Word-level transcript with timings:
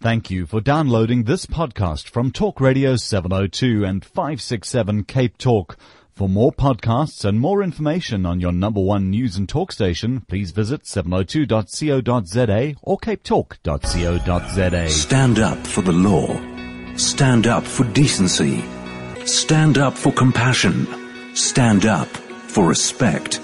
Thank 0.00 0.30
you 0.30 0.46
for 0.46 0.60
downloading 0.60 1.24
this 1.24 1.44
podcast 1.44 2.08
from 2.08 2.30
Talk 2.30 2.60
Radio 2.60 2.94
702 2.94 3.84
and 3.84 4.04
567 4.04 5.02
Cape 5.04 5.36
Talk. 5.36 5.76
For 6.14 6.28
more 6.28 6.52
podcasts 6.52 7.24
and 7.24 7.40
more 7.40 7.64
information 7.64 8.24
on 8.24 8.38
your 8.38 8.52
number 8.52 8.80
one 8.80 9.10
news 9.10 9.36
and 9.36 9.48
talk 9.48 9.72
station, 9.72 10.20
please 10.28 10.52
visit 10.52 10.84
702.co.za 10.84 12.74
or 12.80 12.98
capetalk.co.za. 12.98 14.88
Stand 14.88 15.38
up 15.40 15.66
for 15.66 15.82
the 15.82 15.92
law. 15.92 16.96
Stand 16.96 17.48
up 17.48 17.64
for 17.64 17.82
decency. 17.92 18.62
Stand 19.26 19.78
up 19.78 19.94
for 19.94 20.12
compassion. 20.12 20.86
Stand 21.34 21.86
up 21.86 22.06
for 22.06 22.68
respect. 22.68 23.40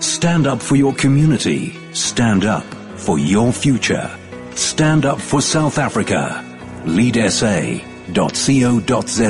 Stand 0.00 0.46
up 0.46 0.62
for 0.62 0.76
your 0.76 0.94
community. 0.94 1.74
Stand 1.92 2.46
up 2.46 2.64
for 2.96 3.18
your 3.18 3.52
future. 3.52 4.10
Stand 4.54 5.04
up 5.04 5.20
for 5.20 5.40
South 5.40 5.78
Africa. 5.78 6.44
LeadSA.co.za. 6.84 7.90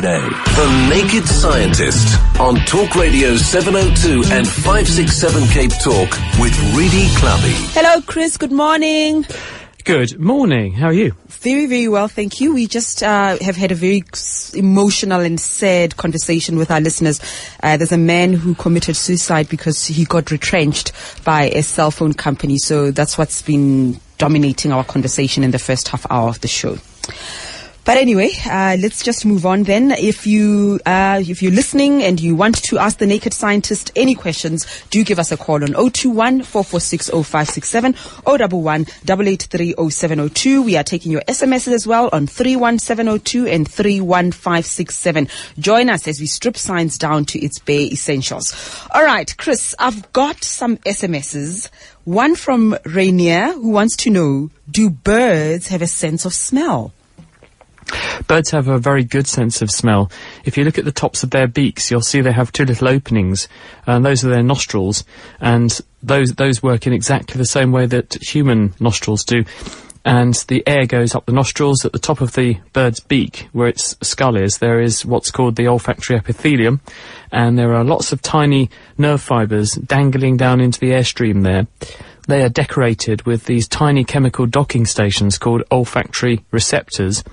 The 0.01 0.89
Naked 0.89 1.27
Scientist 1.29 2.19
on 2.41 2.57
Talk 2.67 2.95
Radio 2.95 3.37
702 3.37 4.33
and 4.33 4.47
567 4.47 5.49
Cape 5.49 5.73
Talk 5.83 6.11
with 6.39 6.57
Redi 6.77 7.07
Tlhabi. 7.17 7.75
Hello, 7.75 8.01
Chris. 8.03 8.37
Good 8.37 8.53
morning. 8.53 9.27
Good 9.85 10.21
morning. 10.21 10.73
How 10.73 10.87
are 10.89 10.93
you? 10.93 11.15
Very, 11.27 11.67
very 11.67 11.89
well, 11.89 12.07
thank 12.07 12.41
you. 12.41 12.53
We 12.55 12.67
just 12.67 13.03
uh, 13.03 13.39
have 13.41 13.57
had 13.57 13.73
a 13.73 13.75
very 13.75 14.05
emotional 14.55 15.21
and 15.21 15.41
sad 15.41 15.97
conversation 15.97 16.57
with 16.59 16.71
our 16.71 16.81
listeners. 16.81 17.19
Uh, 17.63 17.77
there's 17.79 17.91
a 17.93 17.99
man 17.99 18.35
who 18.35 18.55
committed 18.55 18.95
suicide 18.95 19.49
because 19.49 19.87
he 19.87 20.05
got 20.05 20.31
retrenched 20.31 20.93
by 21.25 21.45
a 21.45 21.63
cell 21.63 21.91
phone 21.91 22.13
company. 22.13 22.59
So 22.59 22.91
that's 22.91 23.17
what's 23.17 23.41
been 23.43 23.99
dominating 24.21 24.71
our 24.71 24.85
conversation 24.85 25.43
in 25.43 25.51
the 25.51 25.59
first 25.59 25.89
half 25.89 26.07
hour 26.11 26.29
of 26.29 26.43
the 26.43 26.49
show. 26.49 26.77
But 27.85 27.97
anyway, 27.97 28.31
uh, 28.45 28.77
let's 28.79 29.03
just 29.03 29.25
move 29.25 29.47
on 29.47 29.63
then. 29.63 29.91
If 29.93 30.27
you 30.27 30.81
uh, 30.85 31.23
if 31.27 31.43
you're 31.43 31.53
listening 31.53 32.03
and 32.03 32.21
you 32.21 32.37
want 32.37 32.63
to 32.65 32.79
ask 32.79 32.99
the 32.99 33.07
Naked 33.07 33.33
Scientist 33.33 33.91
any 33.97 34.15
questions, 34.15 34.67
do 34.91 35.03
give 35.03 35.19
us 35.19 35.33
a 35.33 35.37
call 35.37 35.63
on 35.65 35.73
021 35.73 36.43
446 36.43 37.09
0567 37.09 37.95
011 38.27 38.87
883 39.05 39.75
0702. 39.91 40.63
We 40.63 40.77
are 40.77 40.85
taking 40.85 41.11
your 41.11 41.23
SMSs 41.23 41.73
as 41.73 41.87
well 41.87 42.11
on 42.13 42.27
31702 42.27 43.47
and 43.47 43.67
31567. 43.67 45.29
Join 45.59 45.89
us 45.89 46.07
as 46.07 46.21
we 46.21 46.27
strip 46.27 46.59
science 46.59 46.99
down 46.99 47.25
to 47.27 47.39
its 47.41 47.59
bare 47.59 47.91
essentials. 47.91 48.55
All 48.91 49.05
right, 49.05 49.35
Chris, 49.39 49.75
I've 49.79 50.13
got 50.13 50.45
some 50.45 50.77
SMSs. 50.79 51.71
One 52.05 52.35
from 52.35 52.77
Rainier 52.85 53.53
who 53.53 53.71
wants 53.71 53.97
to 53.97 54.11
know, 54.11 54.51
do 54.71 54.91
birds 54.91 55.69
have 55.69 55.83
a 55.83 55.87
sense 55.87 56.25
of 56.25 56.35
smell? 56.35 56.93
Birds 58.27 58.51
have 58.51 58.69
a 58.69 58.79
very 58.79 59.05
good 59.05 59.27
sense 59.27 59.63
of 59.63 59.71
smell. 59.71 60.11
If 60.45 60.57
you 60.57 60.65
look 60.65 60.79
at 60.79 60.85
the 60.85 60.93
tops 60.93 61.23
of 61.23 61.31
their 61.31 61.47
beaks, 61.47 61.91
you'll 61.91 62.01
see 62.01 62.21
they 62.21 62.33
have 62.33 62.53
two 62.53 62.65
little 62.65 62.89
openings, 62.89 63.49
and 63.87 64.05
those 64.05 64.25
are 64.25 64.29
their 64.29 64.43
nostrils, 64.43 65.05
and 65.41 65.79
those 66.03 66.35
those 66.35 66.63
work 66.63 66.87
in 66.87 66.93
exactly 66.93 67.39
the 67.39 67.45
same 67.45 67.73
way 67.73 67.87
that 67.87 68.15
human 68.23 68.75
nostrils 68.81 69.25
do. 69.25 69.45
And 70.03 70.33
the 70.49 70.67
air 70.67 70.87
goes 70.87 71.15
up 71.15 71.27
the 71.27 71.33
nostrils 71.33 71.85
at 71.85 71.93
the 71.93 71.99
top 71.99 72.23
of 72.23 72.33
the 72.33 72.59
bird's 72.73 73.01
beak, 73.01 73.49
where 73.53 73.69
its 73.69 73.97
skull 74.01 74.35
is. 74.37 74.57
There 74.59 74.81
is 74.81 75.05
what's 75.05 75.31
called 75.31 75.57
the 75.57 75.69
olfactory 75.69 76.17
epithelium, 76.17 76.81
and 77.31 77.59
there 77.59 77.75
are 77.75 77.85
lots 77.85 78.11
of 78.11 78.23
tiny 78.23 78.71
nerve 78.97 79.21
fibres 79.21 79.75
dangling 79.75 80.39
down 80.39 80.61
into 80.61 80.81
the 80.81 80.93
airstream 80.93 81.43
there. 81.43 81.67
They 82.31 82.45
are 82.45 82.49
decorated 82.49 83.23
with 83.23 83.47
these 83.47 83.67
tiny 83.67 84.05
chemical 84.05 84.47
docking 84.47 84.87
stations 84.87 85.37
called 85.37 85.65
olfactory 85.73 86.45
receptors, 86.53 87.25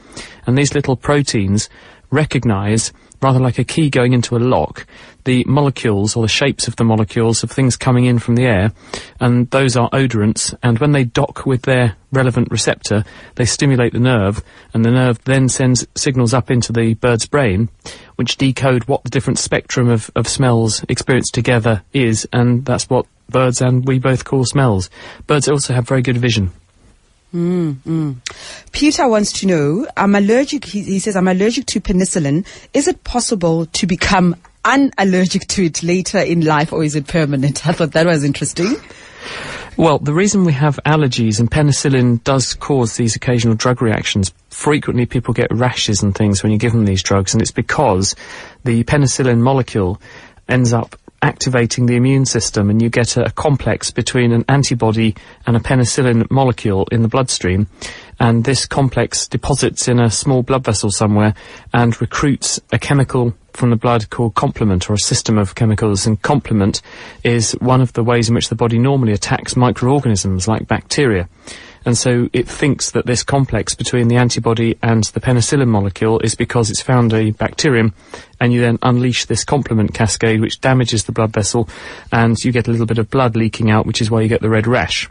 and 0.47 0.57
these 0.57 0.73
little 0.73 0.95
proteins 0.95 1.69
recognize, 2.09 2.91
rather 3.21 3.37
like 3.37 3.59
a 3.59 3.63
key 3.63 3.91
going 3.91 4.13
into 4.13 4.35
a 4.35 4.39
lock, 4.39 4.87
the 5.25 5.43
molecules 5.43 6.15
or 6.15 6.23
the 6.23 6.27
shapes 6.27 6.67
of 6.67 6.77
the 6.77 6.83
molecules 6.83 7.43
of 7.43 7.51
things 7.51 7.77
coming 7.77 8.05
in 8.05 8.17
from 8.17 8.37
the 8.37 8.45
air, 8.45 8.71
and 9.19 9.47
those 9.51 9.77
are 9.77 9.87
odorants, 9.91 10.55
and 10.63 10.79
when 10.79 10.93
they 10.93 11.03
dock 11.03 11.45
with 11.45 11.61
their 11.61 11.95
relevant 12.11 12.49
receptor, 12.49 13.03
they 13.35 13.45
stimulate 13.45 13.93
the 13.93 13.99
nerve, 13.99 14.41
and 14.73 14.83
the 14.83 14.89
nerve 14.89 15.23
then 15.25 15.47
sends 15.47 15.85
signals 15.93 16.33
up 16.33 16.49
into 16.49 16.73
the 16.73 16.95
bird's 16.95 17.27
brain, 17.27 17.69
which 18.17 18.37
decode 18.37 18.83
what 18.85 19.03
the 19.03 19.09
different 19.09 19.39
spectrum 19.39 19.89
of, 19.89 20.11
of 20.15 20.27
smells 20.27 20.83
experienced 20.89 21.33
together 21.33 21.81
is, 21.93 22.27
and 22.33 22.65
that's 22.65 22.89
what 22.89 23.05
birds 23.29 23.61
and 23.61 23.87
we 23.87 23.99
both 23.99 24.25
call 24.25 24.45
smells. 24.45 24.89
Birds 25.25 25.47
also 25.47 25.73
have 25.73 25.87
very 25.87 26.01
good 26.01 26.17
vision. 26.17 26.51
Mm, 27.33 27.75
mm. 27.85 28.15
Peter 28.71 29.07
wants 29.07 29.31
to 29.33 29.47
know, 29.47 29.87
I'm 29.97 30.15
allergic, 30.15 30.65
he, 30.65 30.81
he 30.81 30.99
says, 30.99 31.15
I'm 31.15 31.27
allergic 31.27 31.65
to 31.67 31.81
penicillin. 31.81 32.45
Is 32.73 32.87
it 32.87 33.03
possible 33.03 33.65
to 33.65 33.87
become 33.87 34.35
unallergic 34.63 35.47
to 35.47 35.65
it 35.65 35.83
later 35.83 36.19
in 36.19 36.41
life 36.41 36.71
or 36.73 36.83
is 36.83 36.95
it 36.95 37.07
permanent? 37.07 37.67
I 37.67 37.73
thought 37.73 37.91
that 37.91 38.05
was 38.05 38.23
interesting. 38.23 38.75
Well, 39.77 39.99
the 39.99 40.13
reason 40.13 40.43
we 40.43 40.53
have 40.53 40.79
allergies 40.87 41.39
and 41.39 41.51
penicillin 41.51 42.23
does 42.23 42.55
cause 42.55 42.97
these 42.97 43.15
occasional 43.15 43.53
drug 43.53 43.79
reactions. 43.79 44.33
Frequently, 44.49 45.05
people 45.05 45.35
get 45.35 45.51
rashes 45.51 46.01
and 46.01 46.15
things 46.15 46.41
when 46.41 46.51
you 46.51 46.57
give 46.57 46.71
them 46.71 46.85
these 46.85 47.03
drugs, 47.03 47.33
and 47.33 47.43
it's 47.43 47.51
because 47.51 48.15
the 48.63 48.83
penicillin 48.85 49.37
molecule 49.39 50.01
ends 50.49 50.73
up 50.73 50.95
activating 51.21 51.85
the 51.85 51.95
immune 51.95 52.25
system, 52.25 52.71
and 52.71 52.81
you 52.81 52.89
get 52.89 53.17
a, 53.17 53.25
a 53.25 53.29
complex 53.29 53.91
between 53.91 54.31
an 54.31 54.45
antibody 54.49 55.15
and 55.45 55.55
a 55.55 55.59
penicillin 55.59 56.29
molecule 56.31 56.87
in 56.91 57.03
the 57.03 57.07
bloodstream. 57.07 57.67
And 58.19 58.43
this 58.43 58.65
complex 58.65 59.27
deposits 59.27 59.87
in 59.87 59.99
a 59.99 60.09
small 60.09 60.43
blood 60.43 60.63
vessel 60.63 60.89
somewhere 60.89 61.35
and 61.73 61.99
recruits 62.01 62.59
a 62.71 62.79
chemical 62.79 63.33
from 63.53 63.69
the 63.69 63.75
blood 63.75 64.09
called 64.09 64.35
complement 64.35 64.89
or 64.89 64.93
a 64.93 64.99
system 64.99 65.37
of 65.37 65.55
chemicals. 65.55 66.05
And 66.05 66.21
complement 66.21 66.81
is 67.23 67.51
one 67.53 67.81
of 67.81 67.93
the 67.93 68.03
ways 68.03 68.29
in 68.29 68.35
which 68.35 68.49
the 68.49 68.55
body 68.55 68.79
normally 68.79 69.13
attacks 69.13 69.55
microorganisms 69.55 70.47
like 70.47 70.67
bacteria. 70.67 71.27
And 71.87 71.97
so 71.97 72.27
it 72.33 72.49
thinks 72.49 72.91
that 72.91 73.05
this 73.05 73.23
complex 73.23 73.73
between 73.73 74.09
the 74.09 74.17
antibody 74.17 74.77
and 74.83 75.05
the 75.05 75.21
penicillin 75.21 75.69
molecule 75.69 76.19
is 76.19 76.35
because 76.35 76.69
it's 76.69 76.81
found 76.81 77.13
a 77.13 77.31
bacterium, 77.31 77.93
and 78.41 78.51
you 78.51 78.59
then 78.59 78.77
unleash 78.81 79.23
this 79.23 79.45
complement 79.45 79.93
cascade 79.93 80.41
which 80.41 80.59
damages 80.59 81.05
the 81.05 81.13
blood 81.13 81.31
vessel, 81.31 81.69
and 82.11 82.37
you 82.43 82.51
get 82.51 82.67
a 82.67 82.71
little 82.71 82.85
bit 82.85 82.97
of 82.97 83.09
blood 83.09 83.37
leaking 83.37 83.71
out, 83.71 83.85
which 83.85 84.01
is 84.01 84.11
why 84.11 84.19
you 84.19 84.27
get 84.27 84.41
the 84.41 84.49
red 84.49 84.67
rash. 84.67 85.09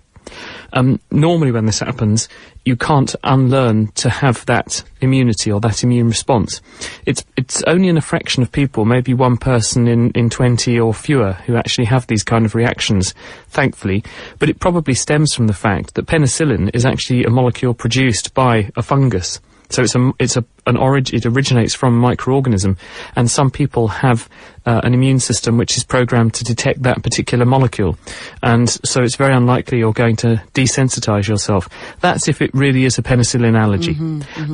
Um, 0.74 1.00
normally, 1.10 1.50
when 1.50 1.64
this 1.64 1.78
happens, 1.78 2.28
you 2.66 2.76
can't 2.76 3.14
unlearn 3.22 3.86
to 3.92 4.10
have 4.10 4.44
that 4.46 4.82
immunity 5.00 5.52
or 5.52 5.60
that 5.60 5.84
immune 5.84 6.08
response. 6.08 6.60
It's 7.06 7.24
it's 7.36 7.62
only 7.62 7.88
in 7.88 7.96
a 7.96 8.02
fraction 8.02 8.42
of 8.42 8.50
people, 8.50 8.84
maybe 8.84 9.14
one 9.14 9.36
person 9.36 9.86
in, 9.86 10.10
in 10.10 10.28
20 10.28 10.78
or 10.78 10.92
fewer, 10.92 11.32
who 11.46 11.56
actually 11.56 11.84
have 11.84 12.08
these 12.08 12.24
kind 12.24 12.44
of 12.44 12.56
reactions, 12.56 13.14
thankfully. 13.48 14.02
But 14.40 14.48
it 14.50 14.58
probably 14.58 14.94
stems 14.94 15.32
from 15.32 15.46
the 15.46 15.54
fact 15.54 15.94
that 15.94 16.06
penicillin 16.06 16.74
is 16.74 16.84
actually 16.84 17.22
a 17.22 17.30
molecule 17.30 17.72
produced 17.72 18.34
by 18.34 18.70
a 18.74 18.82
fungus. 18.82 19.40
So 19.68 19.82
it's 19.82 19.94
a 19.94 20.12
it's 20.18 20.36
a 20.36 20.44
an 20.66 20.76
origin. 20.76 21.16
It 21.16 21.26
originates 21.26 21.74
from 21.74 22.02
a 22.02 22.08
microorganism, 22.08 22.76
and 23.14 23.30
some 23.30 23.50
people 23.50 23.88
have 23.88 24.28
uh, 24.64 24.80
an 24.82 24.94
immune 24.94 25.20
system 25.20 25.56
which 25.56 25.76
is 25.76 25.84
programmed 25.84 26.34
to 26.34 26.44
detect 26.44 26.82
that 26.82 27.02
particular 27.02 27.44
molecule, 27.44 27.96
and 28.42 28.68
so 28.68 29.02
it's 29.02 29.16
very 29.16 29.34
unlikely 29.34 29.78
you're 29.78 29.92
going 29.92 30.16
to 30.16 30.42
desensitize 30.54 31.28
yourself. 31.28 31.68
That's 32.00 32.28
if 32.28 32.42
it 32.42 32.50
really 32.54 32.84
is 32.84 32.98
a 32.98 33.02
penicillin 33.02 33.56
allergy, 33.56 33.96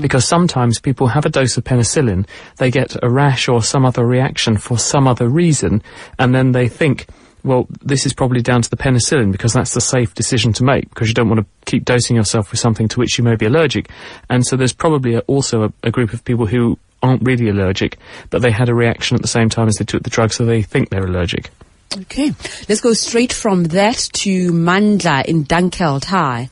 because 0.00 0.26
sometimes 0.26 0.80
people 0.80 1.06
have 1.08 1.26
a 1.26 1.30
dose 1.30 1.56
of 1.56 1.64
penicillin, 1.64 2.26
they 2.58 2.70
get 2.70 2.96
a 3.02 3.08
rash 3.08 3.48
or 3.48 3.62
some 3.62 3.84
other 3.84 4.06
reaction 4.06 4.56
for 4.56 4.78
some 4.78 5.06
other 5.06 5.28
reason, 5.28 5.82
and 6.18 6.34
then 6.34 6.52
they 6.52 6.68
think 6.68 7.06
well, 7.44 7.66
this 7.82 8.06
is 8.06 8.12
probably 8.12 8.40
down 8.40 8.62
to 8.62 8.70
the 8.70 8.76
penicillin 8.76 9.32
because 9.32 9.52
that's 9.52 9.74
the 9.74 9.80
safe 9.80 10.14
decision 10.14 10.52
to 10.54 10.64
make 10.64 10.88
because 10.88 11.08
you 11.08 11.14
don't 11.14 11.28
want 11.28 11.40
to 11.40 11.46
keep 11.64 11.84
dosing 11.84 12.16
yourself 12.16 12.50
with 12.50 12.60
something 12.60 12.88
to 12.88 13.00
which 13.00 13.18
you 13.18 13.24
may 13.24 13.36
be 13.36 13.46
allergic. 13.46 13.90
And 14.30 14.46
so 14.46 14.56
there's 14.56 14.72
probably 14.72 15.14
a, 15.14 15.20
also 15.20 15.64
a, 15.64 15.72
a 15.82 15.90
group 15.90 16.12
of 16.12 16.24
people 16.24 16.46
who 16.46 16.78
aren't 17.02 17.22
really 17.22 17.48
allergic, 17.48 17.98
but 18.30 18.42
they 18.42 18.50
had 18.50 18.68
a 18.68 18.74
reaction 18.74 19.16
at 19.16 19.22
the 19.22 19.28
same 19.28 19.48
time 19.48 19.68
as 19.68 19.74
they 19.74 19.84
took 19.84 20.02
the 20.02 20.10
drug, 20.10 20.32
so 20.32 20.44
they 20.44 20.62
think 20.62 20.90
they're 20.90 21.04
allergic. 21.04 21.50
Okay, 21.96 22.32
let's 22.68 22.80
go 22.80 22.94
straight 22.94 23.32
from 23.32 23.64
that 23.64 23.96
to 24.14 24.52
Mandla 24.52 25.24
in 25.26 25.44
Dunkeld. 25.44 26.04
Hi. 26.06 26.48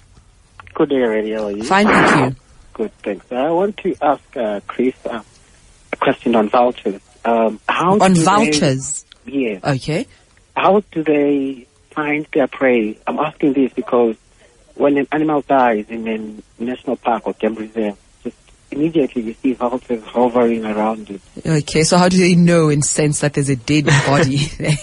Good 0.75 0.91
day, 0.91 0.97
Radio. 0.97 1.39
How 1.39 1.47
are 1.47 1.53
you? 1.53 1.63
Fine, 1.63 1.87
thank 1.87 2.35
you. 2.35 2.41
Good, 2.75 2.93
thanks. 3.03 3.33
I 3.33 3.51
want 3.51 3.77
to 3.79 3.95
ask 4.03 4.37
uh, 4.37 4.61
Chris 4.67 4.95
uh, 5.07 5.23
a 5.93 5.97
question 5.97 6.35
on 6.35 6.49
vouchers. 6.49 7.01
Um, 7.25 7.61
how 7.69 7.99
On 7.99 8.13
do 8.13 8.23
vouchers. 8.23 9.05
They, 9.25 9.33
yes. 9.33 9.65
Okay. 9.65 10.07
How 10.57 10.83
do 10.93 11.03
they 11.03 11.67
find 11.91 12.27
their 12.33 12.47
prey? 12.47 12.99
I'm 13.07 13.19
asking 13.19 13.55
this 13.55 13.73
because 13.73 14.17
when 14.75 14.97
an 14.97 15.09
animal 15.13 15.43
dies 15.43 15.87
in 15.89 16.09
a 16.09 16.63
national 16.63 16.97
park 16.97 17.27
or 17.27 17.35
game 17.35 17.55
reserve, 17.55 17.97
just 18.23 18.37
immediately 18.71 19.23
you 19.23 19.35
see 19.35 19.53
vultures 19.53 20.03
hovering 20.05 20.65
around 20.65 21.11
it. 21.11 21.21
Okay, 21.45 21.83
so 21.83 21.99
how 21.99 22.09
do 22.09 22.19
they 22.19 22.35
know 22.35 22.69
and 22.69 22.85
sense 22.85 23.21
that 23.21 23.35
there's 23.35 23.49
a 23.49 23.57
dead 23.57 23.87
body 24.07 24.37
there? 24.59 24.77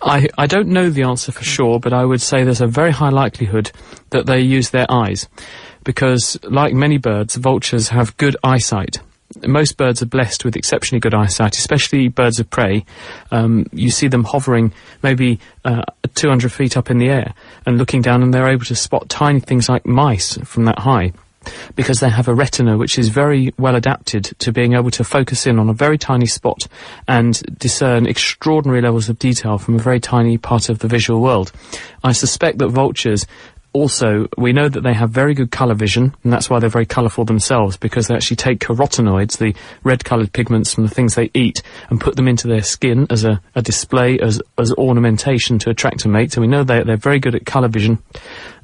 I, 0.00 0.28
I 0.36 0.46
don't 0.46 0.68
know 0.68 0.90
the 0.90 1.04
answer 1.04 1.32
for 1.32 1.44
sure, 1.44 1.80
but 1.80 1.92
I 1.92 2.04
would 2.04 2.20
say 2.20 2.44
there's 2.44 2.60
a 2.60 2.66
very 2.66 2.92
high 2.92 3.10
likelihood 3.10 3.72
that 4.10 4.26
they 4.26 4.40
use 4.40 4.70
their 4.70 4.86
eyes. 4.90 5.28
Because, 5.82 6.38
like 6.44 6.72
many 6.72 6.98
birds, 6.98 7.36
vultures 7.36 7.88
have 7.88 8.16
good 8.16 8.36
eyesight. 8.42 8.98
Most 9.46 9.76
birds 9.76 10.02
are 10.02 10.06
blessed 10.06 10.44
with 10.44 10.56
exceptionally 10.56 11.00
good 11.00 11.14
eyesight, 11.14 11.56
especially 11.56 12.08
birds 12.08 12.38
of 12.38 12.48
prey. 12.50 12.84
Um, 13.30 13.66
you 13.72 13.90
see 13.90 14.08
them 14.08 14.24
hovering 14.24 14.72
maybe 15.02 15.40
uh, 15.64 15.82
200 16.14 16.52
feet 16.52 16.76
up 16.76 16.90
in 16.90 16.98
the 16.98 17.08
air 17.08 17.34
and 17.66 17.78
looking 17.78 18.02
down, 18.02 18.22
and 18.22 18.32
they're 18.32 18.48
able 18.48 18.64
to 18.66 18.76
spot 18.76 19.08
tiny 19.08 19.40
things 19.40 19.68
like 19.68 19.86
mice 19.86 20.38
from 20.38 20.66
that 20.66 20.80
high 20.80 21.12
because 21.76 22.00
they 22.00 22.08
have 22.08 22.28
a 22.28 22.34
retina 22.34 22.76
which 22.76 22.98
is 22.98 23.08
very 23.08 23.52
well 23.58 23.74
adapted 23.74 24.24
to 24.38 24.52
being 24.52 24.74
able 24.74 24.90
to 24.90 25.04
focus 25.04 25.46
in 25.46 25.58
on 25.58 25.68
a 25.68 25.72
very 25.72 25.98
tiny 25.98 26.26
spot 26.26 26.66
and 27.08 27.42
discern 27.58 28.06
extraordinary 28.06 28.80
levels 28.80 29.08
of 29.08 29.18
detail 29.18 29.58
from 29.58 29.74
a 29.74 29.78
very 29.78 30.00
tiny 30.00 30.38
part 30.38 30.68
of 30.68 30.78
the 30.78 30.88
visual 30.88 31.20
world. 31.20 31.52
I 32.02 32.12
suspect 32.12 32.58
that 32.58 32.68
vultures 32.68 33.26
also, 33.74 34.28
we 34.38 34.52
know 34.52 34.68
that 34.68 34.82
they 34.82 34.94
have 34.94 35.10
very 35.10 35.34
good 35.34 35.50
colour 35.50 35.74
vision, 35.74 36.14
and 36.22 36.32
that's 36.32 36.48
why 36.48 36.60
they're 36.60 36.70
very 36.70 36.86
colourful 36.86 37.24
themselves, 37.24 37.76
because 37.76 38.06
they 38.06 38.14
actually 38.14 38.36
take 38.36 38.60
carotenoids, 38.60 39.36
the 39.36 39.54
red-coloured 39.82 40.32
pigments 40.32 40.72
from 40.72 40.84
the 40.84 40.94
things 40.94 41.16
they 41.16 41.30
eat, 41.34 41.60
and 41.90 42.00
put 42.00 42.16
them 42.16 42.28
into 42.28 42.48
their 42.48 42.62
skin 42.62 43.06
as 43.10 43.24
a, 43.24 43.42
a 43.54 43.60
display, 43.60 44.18
as, 44.20 44.40
as 44.56 44.72
ornamentation 44.74 45.58
to 45.58 45.70
attract 45.70 46.04
a 46.04 46.08
mate. 46.08 46.32
So 46.32 46.40
we 46.40 46.46
know 46.46 46.64
they, 46.64 46.82
they're 46.84 46.96
very 46.96 47.18
good 47.18 47.34
at 47.34 47.44
colour 47.44 47.68
vision 47.68 47.98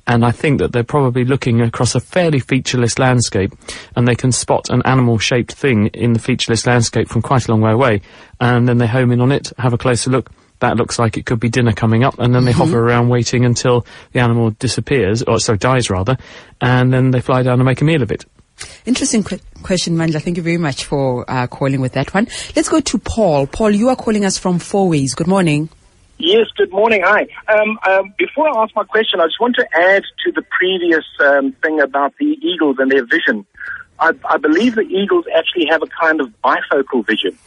and 0.07 0.25
I 0.25 0.33
think 0.33 0.59
that 0.59 0.73
they're 0.73 0.83
probably 0.83 1.25
looking 1.25 1.61
across 1.61 1.95
a 1.95 2.01
fairly 2.01 2.41
featureless 2.41 2.99
landscape, 2.99 3.53
and 3.95 4.09
they 4.09 4.17
can 4.17 4.33
spot 4.33 4.69
an 4.71 4.83
animal-shaped 4.85 5.53
thing 5.53 5.87
in 5.89 6.15
the 6.15 6.19
featureless 6.19 6.67
landscape 6.67 7.09
from 7.09 7.23
quite 7.23 7.47
a 7.47 7.51
long 7.51 7.61
way 7.61 7.73
away, 7.73 8.03
and 8.41 8.69
then 8.69 8.79
they 8.79 8.87
home 8.87 9.13
in 9.13 9.21
on 9.21 9.31
it, 9.31 9.53
have 9.59 9.73
a 9.73 9.79
closer 9.79 10.11
look. 10.11 10.31
That 10.61 10.77
looks 10.77 10.99
like 10.99 11.17
it 11.17 11.27
could 11.27 11.41
be 11.41 11.49
dinner 11.49 11.73
coming 11.73 12.05
up, 12.05 12.19
and 12.19 12.35
then 12.35 12.45
they 12.45 12.53
hover 12.53 12.79
around 12.79 13.09
waiting 13.09 13.45
until 13.45 13.87
the 14.13 14.21
animal 14.21 14.51
disappears, 14.51 15.23
or 15.23 15.41
so 15.41 15.57
dies 15.57 15.91
rather, 15.91 16.17
and 16.61 16.93
then 16.93 17.11
they 17.11 17.21
fly 17.21 17.43
down 17.43 17.61
and 17.61 17.65
make 17.65 17.81
a 17.81 17.85
meal 17.85 18.03
of 18.03 18.13
it. 18.13 18.25
Interesting 18.85 19.25
que- 19.25 19.41
question, 19.63 19.97
Mandla. 19.97 20.23
Thank 20.23 20.37
you 20.37 20.43
very 20.43 20.59
much 20.59 20.85
for 20.85 21.25
uh, 21.31 21.47
calling 21.47 21.81
with 21.81 21.93
that 21.93 22.13
one. 22.13 22.29
Let's 22.55 22.69
go 22.69 22.81
to 22.81 22.99
Paul. 22.99 23.47
Paul, 23.47 23.71
you 23.71 23.89
are 23.89 23.97
calling 23.97 24.25
us 24.25 24.39
from 24.39 24.59
Fourways. 24.59 25.17
Good 25.17 25.27
morning. 25.27 25.71
Yes, 26.19 26.49
good 26.55 26.71
morning. 26.71 27.01
Hi. 27.03 27.27
Um, 27.49 27.79
um, 27.89 28.15
before 28.19 28.47
I 28.47 28.63
ask 28.63 28.77
my 28.77 28.85
question, 28.85 29.21
I 29.21 29.25
just 29.25 29.41
want 29.41 29.57
to 29.57 29.67
add 29.73 30.03
to 30.27 30.33
the 30.33 30.43
previous 30.43 31.07
um, 31.21 31.53
thing 31.63 31.81
about 31.81 32.13
the 32.19 32.39
eagles 32.43 32.77
and 32.79 32.91
their 32.93 33.07
vision. 33.07 33.47
I, 33.99 34.13
I 34.29 34.37
believe 34.37 34.75
the 34.75 34.83
eagles 34.83 35.25
actually 35.35 35.67
have 35.71 35.83
a 35.83 35.87
kind 35.87 36.21
of 36.21 36.31
bifocal 36.45 37.07
vision. 37.07 37.39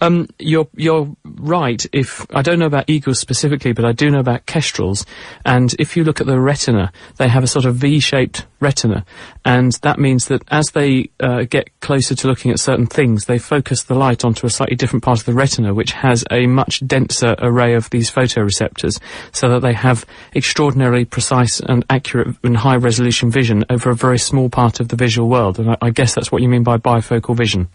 Um, 0.00 0.28
you're 0.38 0.68
you're 0.74 1.14
right. 1.24 1.84
If 1.92 2.26
I 2.34 2.42
don't 2.42 2.58
know 2.58 2.66
about 2.66 2.88
eagles 2.88 3.18
specifically, 3.18 3.72
but 3.72 3.84
I 3.84 3.92
do 3.92 4.10
know 4.10 4.20
about 4.20 4.46
kestrels. 4.46 5.06
And 5.44 5.74
if 5.78 5.96
you 5.96 6.04
look 6.04 6.20
at 6.20 6.26
the 6.26 6.40
retina, 6.40 6.92
they 7.16 7.28
have 7.28 7.44
a 7.44 7.46
sort 7.46 7.64
of 7.64 7.76
V-shaped 7.76 8.46
retina, 8.60 9.04
and 9.44 9.72
that 9.82 9.98
means 9.98 10.26
that 10.28 10.42
as 10.48 10.70
they 10.70 11.10
uh, 11.20 11.42
get 11.42 11.68
closer 11.80 12.14
to 12.14 12.26
looking 12.26 12.50
at 12.50 12.58
certain 12.58 12.86
things, 12.86 13.26
they 13.26 13.38
focus 13.38 13.82
the 13.84 13.94
light 13.94 14.24
onto 14.24 14.46
a 14.46 14.50
slightly 14.50 14.76
different 14.76 15.04
part 15.04 15.20
of 15.20 15.26
the 15.26 15.34
retina, 15.34 15.74
which 15.74 15.92
has 15.92 16.24
a 16.30 16.46
much 16.46 16.86
denser 16.86 17.34
array 17.38 17.74
of 17.74 17.90
these 17.90 18.10
photoreceptors, 18.10 19.00
so 19.32 19.48
that 19.48 19.60
they 19.60 19.74
have 19.74 20.06
extraordinarily 20.34 21.04
precise 21.04 21.60
and 21.60 21.84
accurate 21.90 22.36
and 22.42 22.56
high 22.56 22.76
resolution 22.76 23.30
vision 23.30 23.64
over 23.70 23.90
a 23.90 23.94
very 23.94 24.18
small 24.18 24.48
part 24.48 24.80
of 24.80 24.88
the 24.88 24.96
visual 24.96 25.28
world. 25.28 25.58
And 25.58 25.70
I, 25.70 25.76
I 25.82 25.90
guess 25.90 26.14
that's 26.14 26.32
what 26.32 26.42
you 26.42 26.48
mean 26.48 26.62
by 26.62 26.78
bifocal 26.78 27.36
vision. 27.36 27.68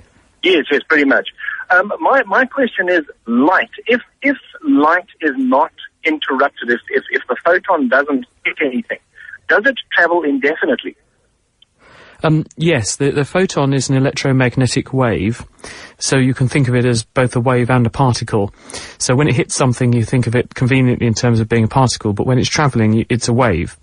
Yes, 0.44 0.66
yes, 0.72 0.82
pretty 0.88 1.06
much. 1.06 1.30
Um, 1.72 1.92
my 2.00 2.24
my 2.24 2.46
question 2.46 2.90
is 2.90 3.04
light. 3.28 3.70
If 3.88 4.02
if 4.22 4.38
light 4.64 5.08
is 5.22 5.34
not 5.38 5.72
interrupted, 6.04 6.70
if 6.70 6.82
if, 6.90 7.04
if 7.12 7.22
the 7.28 7.36
photon 7.46 7.90
doesn't 7.90 8.26
hit 8.46 8.58
anything, 8.62 9.00
does 9.48 9.66
it 9.66 9.76
travel 9.94 10.24
indefinitely? 10.24 10.96
Um, 12.22 12.46
yes, 12.58 12.98
the, 12.98 13.12
the 13.12 13.24
photon 13.24 13.74
is 13.74 13.90
an 13.90 13.96
electromagnetic 13.96 14.92
wave, 14.92 15.46
so 16.00 16.18
you 16.18 16.34
can 16.34 16.50
think 16.50 16.68
of 16.68 16.76
it 16.76 16.84
as 16.86 17.04
both 17.04 17.36
a 17.36 17.40
wave 17.40 17.70
and 17.70 17.88
a 17.88 17.90
particle. 17.90 18.54
So 18.98 19.16
when 19.16 19.30
it 19.30 19.36
hits 19.36 19.56
something, 19.56 19.94
you 19.94 20.04
think 20.04 20.28
of 20.28 20.36
it 20.36 20.54
conveniently 20.54 21.08
in 21.08 21.14
terms 21.14 21.40
of 21.40 21.48
being 21.48 21.64
a 21.64 21.70
particle, 21.70 22.12
but 22.12 22.26
when 22.26 22.38
it's 22.38 22.50
travelling, 22.50 23.06
it's 23.10 23.30
a 23.30 23.34
wave. 23.34 23.78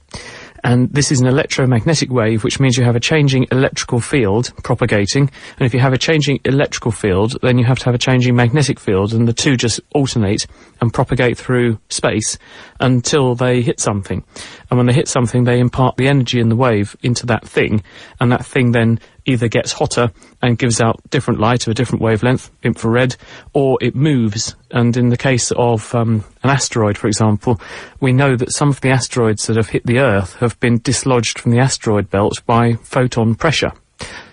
And 0.66 0.92
this 0.92 1.12
is 1.12 1.20
an 1.20 1.28
electromagnetic 1.28 2.10
wave, 2.10 2.42
which 2.42 2.58
means 2.58 2.76
you 2.76 2.82
have 2.82 2.96
a 2.96 3.00
changing 3.00 3.46
electrical 3.52 4.00
field 4.00 4.52
propagating. 4.64 5.30
And 5.60 5.64
if 5.64 5.72
you 5.72 5.78
have 5.78 5.92
a 5.92 5.98
changing 5.98 6.40
electrical 6.44 6.90
field, 6.90 7.38
then 7.40 7.56
you 7.56 7.64
have 7.64 7.78
to 7.78 7.84
have 7.84 7.94
a 7.94 7.98
changing 7.98 8.34
magnetic 8.34 8.80
field, 8.80 9.14
and 9.14 9.28
the 9.28 9.32
two 9.32 9.56
just 9.56 9.78
alternate 9.94 10.44
and 10.80 10.92
propagate 10.92 11.38
through 11.38 11.78
space 11.88 12.36
until 12.80 13.36
they 13.36 13.62
hit 13.62 13.78
something. 13.78 14.24
And 14.70 14.78
when 14.78 14.86
they 14.86 14.92
hit 14.92 15.08
something, 15.08 15.44
they 15.44 15.60
impart 15.60 15.96
the 15.96 16.08
energy 16.08 16.40
in 16.40 16.48
the 16.48 16.56
wave 16.56 16.96
into 17.02 17.26
that 17.26 17.46
thing, 17.46 17.82
and 18.20 18.32
that 18.32 18.44
thing 18.44 18.72
then 18.72 19.00
either 19.24 19.48
gets 19.48 19.72
hotter 19.72 20.10
and 20.42 20.58
gives 20.58 20.80
out 20.80 21.00
different 21.10 21.40
light 21.40 21.66
of 21.66 21.70
a 21.70 21.74
different 21.74 22.02
wavelength, 22.02 22.50
infrared, 22.62 23.16
or 23.52 23.78
it 23.80 23.94
moves. 23.94 24.54
And 24.70 24.96
in 24.96 25.08
the 25.08 25.16
case 25.16 25.52
of 25.56 25.94
um, 25.94 26.24
an 26.42 26.50
asteroid, 26.50 26.96
for 26.96 27.08
example, 27.08 27.60
we 28.00 28.12
know 28.12 28.36
that 28.36 28.52
some 28.52 28.68
of 28.68 28.80
the 28.80 28.90
asteroids 28.90 29.46
that 29.46 29.56
have 29.56 29.70
hit 29.70 29.84
the 29.86 29.98
Earth 29.98 30.36
have 30.36 30.58
been 30.60 30.78
dislodged 30.78 31.38
from 31.38 31.52
the 31.52 31.58
asteroid 31.58 32.10
belt 32.10 32.42
by 32.46 32.74
photon 32.74 33.34
pressure. 33.34 33.72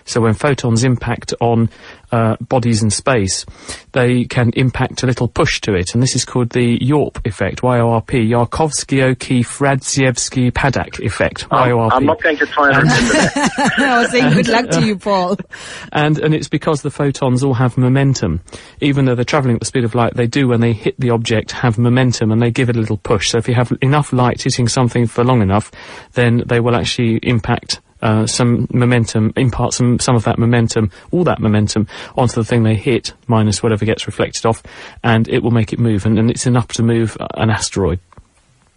So 0.04 0.20
when 0.20 0.34
photons 0.34 0.84
impact 0.84 1.34
on 1.40 1.70
uh, 2.12 2.36
bodies 2.40 2.82
in 2.82 2.90
space, 2.90 3.46
they 3.92 4.24
can 4.24 4.50
impact 4.54 5.02
a 5.02 5.06
little 5.06 5.28
push 5.28 5.60
to 5.62 5.74
it, 5.74 5.94
and 5.94 6.02
this 6.02 6.14
is 6.14 6.24
called 6.24 6.50
the 6.50 6.78
YORP 6.78 7.26
effect, 7.26 7.62
Y-O-R-P, 7.62 8.30
Yarkovsky-O'Keefe-Radzievskii-Paddack 8.30 11.00
effect, 11.00 11.50
Y-O-R-P. 11.50 11.96
I'm 11.96 12.06
not 12.06 12.22
going 12.22 12.36
to 12.36 12.46
try 12.46 12.68
and 12.68 12.76
remember 12.78 13.12
that. 13.12 13.72
I 13.78 13.98
was 14.00 14.10
saying 14.10 14.34
good 14.34 14.48
luck 14.48 14.68
to 14.70 14.86
you, 14.86 14.96
Paul. 14.96 15.36
and 15.92 16.18
and 16.18 16.34
it's 16.34 16.48
because 16.48 16.82
the 16.82 16.90
photons 16.90 17.42
all 17.42 17.54
have 17.54 17.78
momentum. 17.78 18.42
Even 18.80 19.06
though 19.06 19.14
they're 19.14 19.24
travelling 19.24 19.56
at 19.56 19.60
the 19.60 19.66
speed 19.66 19.84
of 19.84 19.94
light, 19.94 20.14
they 20.14 20.26
do 20.26 20.48
when 20.48 20.60
they 20.60 20.72
hit 20.72 20.98
the 21.00 21.10
object 21.10 21.52
have 21.52 21.78
momentum 21.78 22.30
and 22.30 22.42
they 22.42 22.50
give 22.50 22.68
it 22.68 22.76
a 22.76 22.80
little 22.80 22.98
push. 22.98 23.30
So 23.30 23.38
if 23.38 23.48
you 23.48 23.54
have 23.54 23.72
enough 23.80 24.12
light 24.12 24.42
hitting 24.42 24.68
something 24.68 25.06
for 25.06 25.24
long 25.24 25.40
enough, 25.42 25.70
then 26.12 26.42
they 26.46 26.60
will 26.60 26.76
actually 26.76 27.16
impact 27.22 27.80
uh, 28.04 28.26
some 28.26 28.68
momentum, 28.70 29.32
impart 29.34 29.72
some, 29.72 29.98
some 29.98 30.14
of 30.14 30.24
that 30.24 30.38
momentum, 30.38 30.90
all 31.10 31.24
that 31.24 31.40
momentum, 31.40 31.88
onto 32.16 32.34
the 32.34 32.44
thing 32.44 32.62
they 32.62 32.74
hit, 32.74 33.14
minus 33.26 33.62
whatever 33.62 33.84
gets 33.84 34.06
reflected 34.06 34.46
off, 34.46 34.62
and 35.02 35.26
it 35.26 35.42
will 35.42 35.50
make 35.50 35.72
it 35.72 35.78
move, 35.78 36.04
and, 36.06 36.18
and 36.18 36.30
it's 36.30 36.46
enough 36.46 36.68
to 36.68 36.82
move 36.82 37.16
an 37.34 37.50
asteroid. 37.50 37.98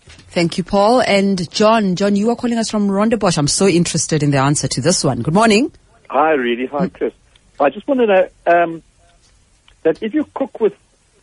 Thank 0.08 0.58
you, 0.58 0.64
Paul. 0.64 1.02
And 1.02 1.50
John, 1.52 1.96
John, 1.96 2.16
you 2.16 2.30
are 2.30 2.36
calling 2.36 2.58
us 2.58 2.70
from 2.70 2.88
Rondebosch. 2.88 3.38
I'm 3.38 3.48
so 3.48 3.68
interested 3.68 4.24
in 4.24 4.32
the 4.32 4.38
answer 4.38 4.68
to 4.68 4.82
this 4.82 5.04
one. 5.04 5.22
Good 5.22 5.34
morning. 5.34 5.72
Hi, 6.10 6.32
really. 6.32 6.68
Hi, 6.68 6.88
Chris. 6.88 7.14
I 7.60 7.70
just 7.70 7.88
want 7.88 8.02
to 8.02 8.06
know 8.06 8.30
um, 8.46 8.84
that 9.84 10.02
if 10.02 10.14
you 10.14 10.26
cook 10.34 10.60
with 10.60 10.76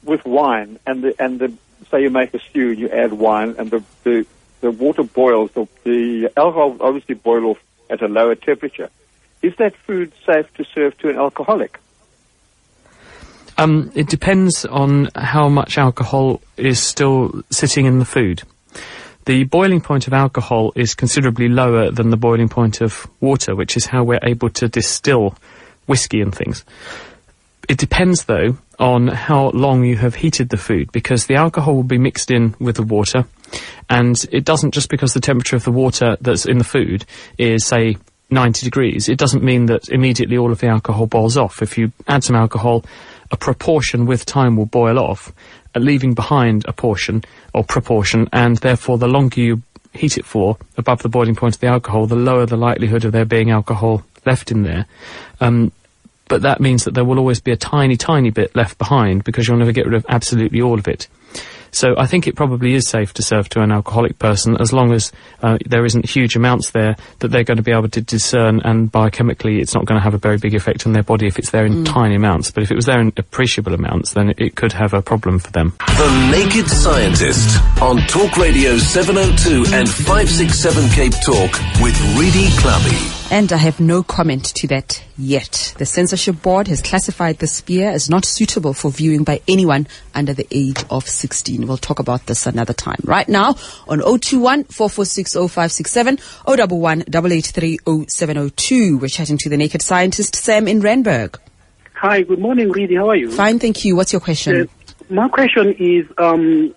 with 0.02 0.24
wine 0.26 0.78
and 0.86 1.02
the 1.02 1.14
and 1.22 1.38
the 1.38 1.54
say 1.90 2.02
you 2.02 2.10
make 2.10 2.34
a 2.34 2.40
stew, 2.40 2.70
and 2.70 2.78
you 2.78 2.88
add 2.88 3.12
wine 3.12 3.54
and 3.56 3.70
the 3.70 3.82
the, 4.02 4.26
the 4.60 4.70
water 4.70 5.04
boils, 5.04 5.52
the, 5.52 5.68
the 5.84 6.32
alcohol 6.36 6.76
obviously 6.80 7.14
boil 7.14 7.46
off 7.46 7.58
at 7.90 8.02
a 8.02 8.08
lower 8.08 8.34
temperature. 8.34 8.90
Is 9.42 9.54
that 9.56 9.76
food 9.76 10.12
safe 10.24 10.52
to 10.54 10.64
serve 10.64 10.96
to 10.98 11.10
an 11.10 11.16
alcoholic? 11.16 11.78
Um, 13.56 13.92
it 13.94 14.08
depends 14.08 14.64
on 14.64 15.10
how 15.14 15.48
much 15.48 15.78
alcohol 15.78 16.40
is 16.56 16.80
still 16.80 17.42
sitting 17.50 17.86
in 17.86 17.98
the 17.98 18.04
food. 18.04 18.42
The 19.26 19.44
boiling 19.44 19.80
point 19.80 20.06
of 20.06 20.12
alcohol 20.12 20.72
is 20.74 20.94
considerably 20.94 21.48
lower 21.48 21.90
than 21.90 22.10
the 22.10 22.16
boiling 22.16 22.48
point 22.48 22.80
of 22.80 23.06
water, 23.20 23.54
which 23.54 23.76
is 23.76 23.86
how 23.86 24.04
we're 24.04 24.20
able 24.22 24.50
to 24.50 24.68
distill 24.68 25.36
whiskey 25.86 26.20
and 26.20 26.34
things. 26.34 26.64
It 27.68 27.78
depends, 27.78 28.24
though, 28.24 28.58
on 28.78 29.08
how 29.08 29.50
long 29.50 29.84
you 29.84 29.96
have 29.96 30.16
heated 30.16 30.48
the 30.48 30.56
food, 30.56 30.92
because 30.92 31.26
the 31.26 31.36
alcohol 31.36 31.74
will 31.74 31.82
be 31.82 31.98
mixed 31.98 32.30
in 32.30 32.54
with 32.58 32.76
the 32.76 32.82
water, 32.82 33.24
and 33.88 34.22
it 34.32 34.44
doesn't 34.44 34.72
just 34.72 34.90
because 34.90 35.14
the 35.14 35.20
temperature 35.20 35.56
of 35.56 35.64
the 35.64 35.72
water 35.72 36.16
that's 36.20 36.46
in 36.46 36.58
the 36.58 36.64
food 36.64 37.04
is, 37.38 37.64
say, 37.64 37.96
90 38.30 38.64
degrees, 38.64 39.08
it 39.08 39.18
doesn't 39.18 39.44
mean 39.44 39.66
that 39.66 39.88
immediately 39.88 40.36
all 40.36 40.50
of 40.52 40.58
the 40.58 40.66
alcohol 40.66 41.06
boils 41.06 41.36
off. 41.36 41.62
If 41.62 41.78
you 41.78 41.92
add 42.08 42.24
some 42.24 42.36
alcohol, 42.36 42.84
a 43.30 43.36
proportion 43.36 44.06
with 44.06 44.26
time 44.26 44.56
will 44.56 44.66
boil 44.66 44.98
off, 44.98 45.32
uh, 45.74 45.80
leaving 45.80 46.14
behind 46.14 46.64
a 46.66 46.72
portion 46.72 47.22
or 47.52 47.64
proportion, 47.64 48.28
and 48.32 48.56
therefore 48.58 48.98
the 48.98 49.08
longer 49.08 49.40
you 49.40 49.62
heat 49.92 50.18
it 50.18 50.24
for 50.24 50.58
above 50.76 51.02
the 51.02 51.08
boiling 51.08 51.36
point 51.36 51.54
of 51.54 51.60
the 51.60 51.68
alcohol, 51.68 52.06
the 52.06 52.16
lower 52.16 52.46
the 52.46 52.56
likelihood 52.56 53.04
of 53.04 53.12
there 53.12 53.24
being 53.24 53.50
alcohol 53.50 54.02
left 54.26 54.50
in 54.50 54.62
there. 54.62 54.86
Um, 55.40 55.70
but 56.28 56.42
that 56.42 56.60
means 56.60 56.84
that 56.84 56.94
there 56.94 57.04
will 57.04 57.18
always 57.18 57.40
be 57.40 57.52
a 57.52 57.56
tiny, 57.56 57.96
tiny 57.96 58.30
bit 58.30 58.54
left 58.56 58.78
behind 58.78 59.24
because 59.24 59.46
you'll 59.46 59.58
never 59.58 59.72
get 59.72 59.86
rid 59.86 59.94
of 59.94 60.06
absolutely 60.08 60.60
all 60.60 60.78
of 60.78 60.88
it. 60.88 61.08
So 61.74 61.94
I 61.98 62.06
think 62.06 62.28
it 62.28 62.36
probably 62.36 62.74
is 62.74 62.88
safe 62.88 63.12
to 63.14 63.22
serve 63.22 63.48
to 63.50 63.60
an 63.60 63.72
alcoholic 63.72 64.20
person 64.20 64.56
as 64.60 64.72
long 64.72 64.92
as 64.92 65.10
uh, 65.42 65.58
there 65.66 65.84
isn't 65.84 66.08
huge 66.08 66.36
amounts 66.36 66.70
there 66.70 66.94
that 67.18 67.28
they're 67.28 67.42
going 67.42 67.56
to 67.56 67.64
be 67.64 67.72
able 67.72 67.88
to 67.88 68.00
discern 68.00 68.60
and 68.64 68.92
biochemically 68.92 69.60
it's 69.60 69.74
not 69.74 69.84
going 69.84 69.98
to 69.98 70.02
have 70.02 70.14
a 70.14 70.18
very 70.18 70.38
big 70.38 70.54
effect 70.54 70.86
on 70.86 70.92
their 70.92 71.02
body 71.02 71.26
if 71.26 71.36
it's 71.36 71.50
there 71.50 71.66
in 71.66 71.84
tiny 71.84 72.14
amounts. 72.14 72.52
But 72.52 72.62
if 72.62 72.70
it 72.70 72.76
was 72.76 72.86
there 72.86 73.00
in 73.00 73.12
appreciable 73.16 73.74
amounts, 73.74 74.12
then 74.12 74.30
it, 74.30 74.40
it 74.40 74.54
could 74.54 74.72
have 74.72 74.94
a 74.94 75.02
problem 75.02 75.40
for 75.40 75.50
them. 75.50 75.74
The 75.80 76.30
Naked 76.30 76.68
Scientist 76.70 77.60
on 77.82 77.98
Talk 78.06 78.36
Radio 78.36 78.78
702 78.78 79.74
and 79.74 79.88
567 79.88 80.90
Cape 80.90 81.14
Talk 81.24 81.50
with 81.82 82.00
Redi 82.16 82.46
Tlhabi. 82.50 83.13
And 83.30 83.52
I 83.52 83.56
have 83.56 83.80
no 83.80 84.02
comment 84.02 84.44
to 84.56 84.68
that 84.68 85.02
yet. 85.16 85.74
The 85.78 85.86
censorship 85.86 86.40
board 86.42 86.68
has 86.68 86.82
classified 86.82 87.38
the 87.38 87.46
spear 87.46 87.90
as 87.90 88.08
not 88.08 88.24
suitable 88.24 88.74
for 88.74 88.90
viewing 88.90 89.24
by 89.24 89.40
anyone 89.48 89.88
under 90.14 90.34
the 90.34 90.46
age 90.50 90.84
of 90.90 91.08
16. 91.08 91.66
We'll 91.66 91.76
talk 91.76 91.98
about 91.98 92.26
this 92.26 92.46
another 92.46 92.74
time. 92.74 92.98
Right 93.02 93.28
now 93.28 93.56
on 93.88 94.00
021 94.00 94.64
446 94.64 95.32
0567 95.32 96.18
011 96.46 97.04
883 97.08 97.78
0702. 98.06 98.98
We're 98.98 99.08
chatting 99.08 99.38
to 99.38 99.48
the 99.48 99.56
naked 99.56 99.82
scientist 99.82 100.36
Sam 100.36 100.68
in 100.68 100.80
Randburg. 100.80 101.36
Hi, 101.94 102.22
good 102.22 102.38
morning, 102.38 102.70
Redi. 102.70 102.96
How 102.96 103.08
are 103.08 103.16
you? 103.16 103.30
Fine, 103.30 103.58
thank 103.58 103.84
you. 103.84 103.96
What's 103.96 104.12
your 104.12 104.20
question? 104.20 104.62
Uh, 104.62 104.94
my 105.08 105.28
question 105.28 105.74
is 105.78 106.06
um, 106.18 106.74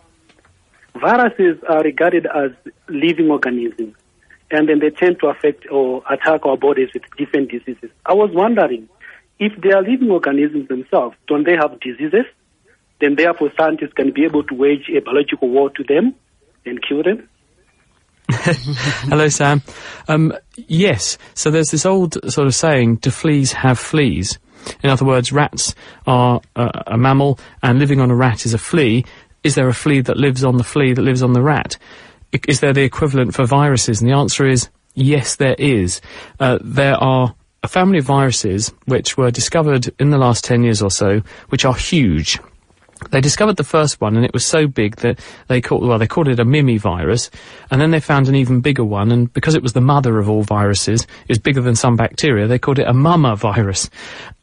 viruses 0.96 1.62
are 1.68 1.84
regarded 1.84 2.26
as 2.28 2.52
living 2.88 3.30
organisms, 3.30 3.96
and 4.52 4.70
then 4.70 4.80
they 4.80 4.90
tend 4.90 5.20
to 5.20 5.28
affect 5.28 5.70
or 5.72 6.04
attack 6.10 6.46
our 6.46 6.58
bodies 6.58 6.90
with 6.94 7.04
different 7.18 7.52
diseases. 7.52 7.90
I 8.06 8.14
was 8.14 8.30
wondering 8.34 8.88
if 9.40 9.54
they 9.62 9.72
are 9.72 9.82
living 9.82 10.10
organisms 10.10 10.68
themselves, 10.68 11.16
don't 11.28 11.46
they 11.46 11.56
have 11.60 11.80
diseases? 11.80 12.26
Then, 13.00 13.16
therefore, 13.16 13.52
scientists 13.58 13.94
can 13.94 14.12
be 14.12 14.24
able 14.26 14.44
to 14.44 14.56
wage 14.56 14.90
a 14.90 15.02
biological 15.02 15.50
war 15.50 15.70
to 15.72 15.84
them 15.84 16.16
and 16.66 16.80
kill 16.82 17.04
them. 17.04 17.30
Hello, 18.30 19.30
Sam. 19.30 19.62
Um, 20.08 20.34
yes. 20.56 21.18
So 21.36 21.52
there's 21.52 21.70
this 21.70 21.86
old 21.86 22.18
sort 22.32 22.48
of 22.48 22.56
saying, 22.56 22.98
do 22.98 23.12
fleas 23.12 23.54
have 23.54 23.78
fleas? 23.78 24.40
In 24.84 24.90
other 24.90 25.06
words, 25.06 25.32
rats 25.32 25.76
are 26.08 26.42
uh, 26.56 26.84
a 26.88 26.98
mammal 26.98 27.40
and 27.62 27.80
living 27.80 28.02
on 28.02 28.12
a 28.12 28.16
rat 28.16 28.46
is 28.46 28.54
a 28.54 28.58
flea. 28.58 29.06
Is 29.44 29.56
there 29.56 29.68
a 29.68 29.74
flea 29.74 30.02
that 30.02 30.18
lives 30.18 30.44
on 30.44 30.58
the 30.58 30.64
flea 30.64 30.94
that 30.94 31.02
lives 31.02 31.22
on 31.22 31.34
the 31.34 31.42
rat? 31.42 31.78
Is 32.48 32.60
there 32.60 32.74
the 32.74 32.84
equivalent 32.84 33.34
for 33.34 33.46
viruses? 33.46 34.02
And 34.02 34.10
the 34.10 34.16
answer 34.16 34.48
is 34.48 34.70
yes, 34.94 35.36
there 35.36 35.56
is. 35.58 36.02
Uh, 36.40 36.58
there 36.62 36.96
are 36.96 37.36
a 37.64 37.68
family 37.68 38.00
of 38.00 38.06
viruses 38.06 38.74
which 38.86 39.18
were 39.18 39.32
discovered 39.32 39.94
in 40.00 40.10
the 40.10 40.18
last 40.18 40.44
10 40.46 40.64
years 40.64 40.82
or 40.82 40.92
so, 40.92 41.22
which 41.50 41.66
are 41.66 41.76
huge. 41.76 42.40
They 43.12 43.22
discovered 43.22 43.58
the 43.58 43.64
first 43.64 44.02
one, 44.02 44.16
and 44.16 44.26
it 44.26 44.34
was 44.34 44.46
so 44.46 44.68
big 44.68 44.98
that 44.98 45.20
they 45.48 45.62
called 45.62 45.88
well 45.88 46.00
they 46.00 46.08
called 46.08 46.28
it 46.28 46.40
a 46.40 46.46
mimivirus, 46.46 47.30
and 47.70 47.80
then 47.80 47.92
they 47.92 48.00
found 48.00 48.28
an 48.28 48.36
even 48.36 48.62
bigger 48.62 48.84
one, 48.84 49.12
and 49.12 49.32
because 49.34 49.56
it 49.56 49.64
was 49.64 49.74
the 49.74 49.82
mother 49.82 50.18
of 50.20 50.30
all 50.30 50.44
viruses, 50.44 51.06
was 51.28 51.40
bigger 51.40 51.62
than 51.62 51.76
some 51.76 51.96
bacteria. 51.96 52.48
They 52.48 52.60
called 52.60 52.80
it 52.80 52.88
a 52.88 52.94
mamavirus. 52.94 53.90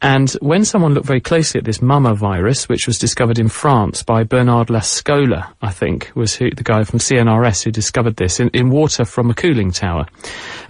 And 0.01 0.31
when 0.41 0.65
someone 0.65 0.93
looked 0.93 1.07
very 1.07 1.21
closely 1.21 1.59
at 1.59 1.65
this 1.65 1.79
mamavirus, 1.79 2.69
which 2.69 2.87
was 2.87 2.97
discovered 2.97 3.39
in 3.39 3.49
France 3.49 4.03
by 4.03 4.23
Bernard 4.23 4.69
La 4.69 4.79
Scola, 4.79 5.53
I 5.61 5.71
think 5.71 6.11
was 6.15 6.35
who, 6.35 6.49
the 6.51 6.63
guy 6.63 6.83
from 6.83 6.99
CNRS 6.99 7.63
who 7.63 7.71
discovered 7.71 8.15
this 8.15 8.39
in, 8.39 8.49
in 8.49 8.69
water 8.69 9.05
from 9.05 9.29
a 9.29 9.33
cooling 9.33 9.71
tower, 9.71 10.05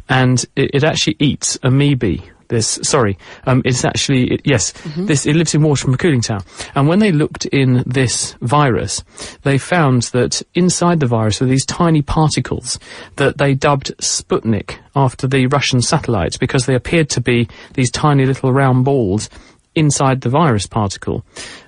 and 0.09 0.43
it, 0.55 0.71
it 0.73 0.83
actually 0.83 1.17
eats 1.19 1.57
amoebae 1.57 2.31
this 2.49 2.79
sorry 2.83 3.17
um, 3.45 3.61
it's 3.65 3.83
actually 3.83 4.33
it, 4.33 4.41
yes 4.43 4.73
this 4.95 5.25
it 5.25 5.35
lives 5.35 5.53
in 5.53 5.61
water 5.61 5.85
from 5.85 5.93
a 5.93 5.97
cooling 5.97 6.21
tower 6.21 6.41
and 6.75 6.87
when 6.87 6.99
they 6.99 7.11
looked 7.11 7.45
in 7.47 7.83
this 7.85 8.33
virus 8.41 9.03
they 9.43 9.57
found 9.57 10.03
that 10.03 10.41
inside 10.53 10.99
the 10.99 11.05
virus 11.05 11.39
were 11.39 11.47
these 11.47 11.65
tiny 11.65 12.01
particles 12.01 12.79
that 13.15 13.37
they 13.37 13.53
dubbed 13.53 13.95
sputnik 13.97 14.77
after 14.95 15.27
the 15.27 15.47
russian 15.47 15.81
satellites 15.81 16.37
because 16.37 16.65
they 16.65 16.75
appeared 16.75 17.09
to 17.09 17.21
be 17.21 17.47
these 17.73 17.91
tiny 17.91 18.25
little 18.25 18.51
round 18.51 18.85
balls 18.85 19.29
inside 19.75 20.21
the 20.21 20.29
virus 20.29 20.65
particle 20.65 21.23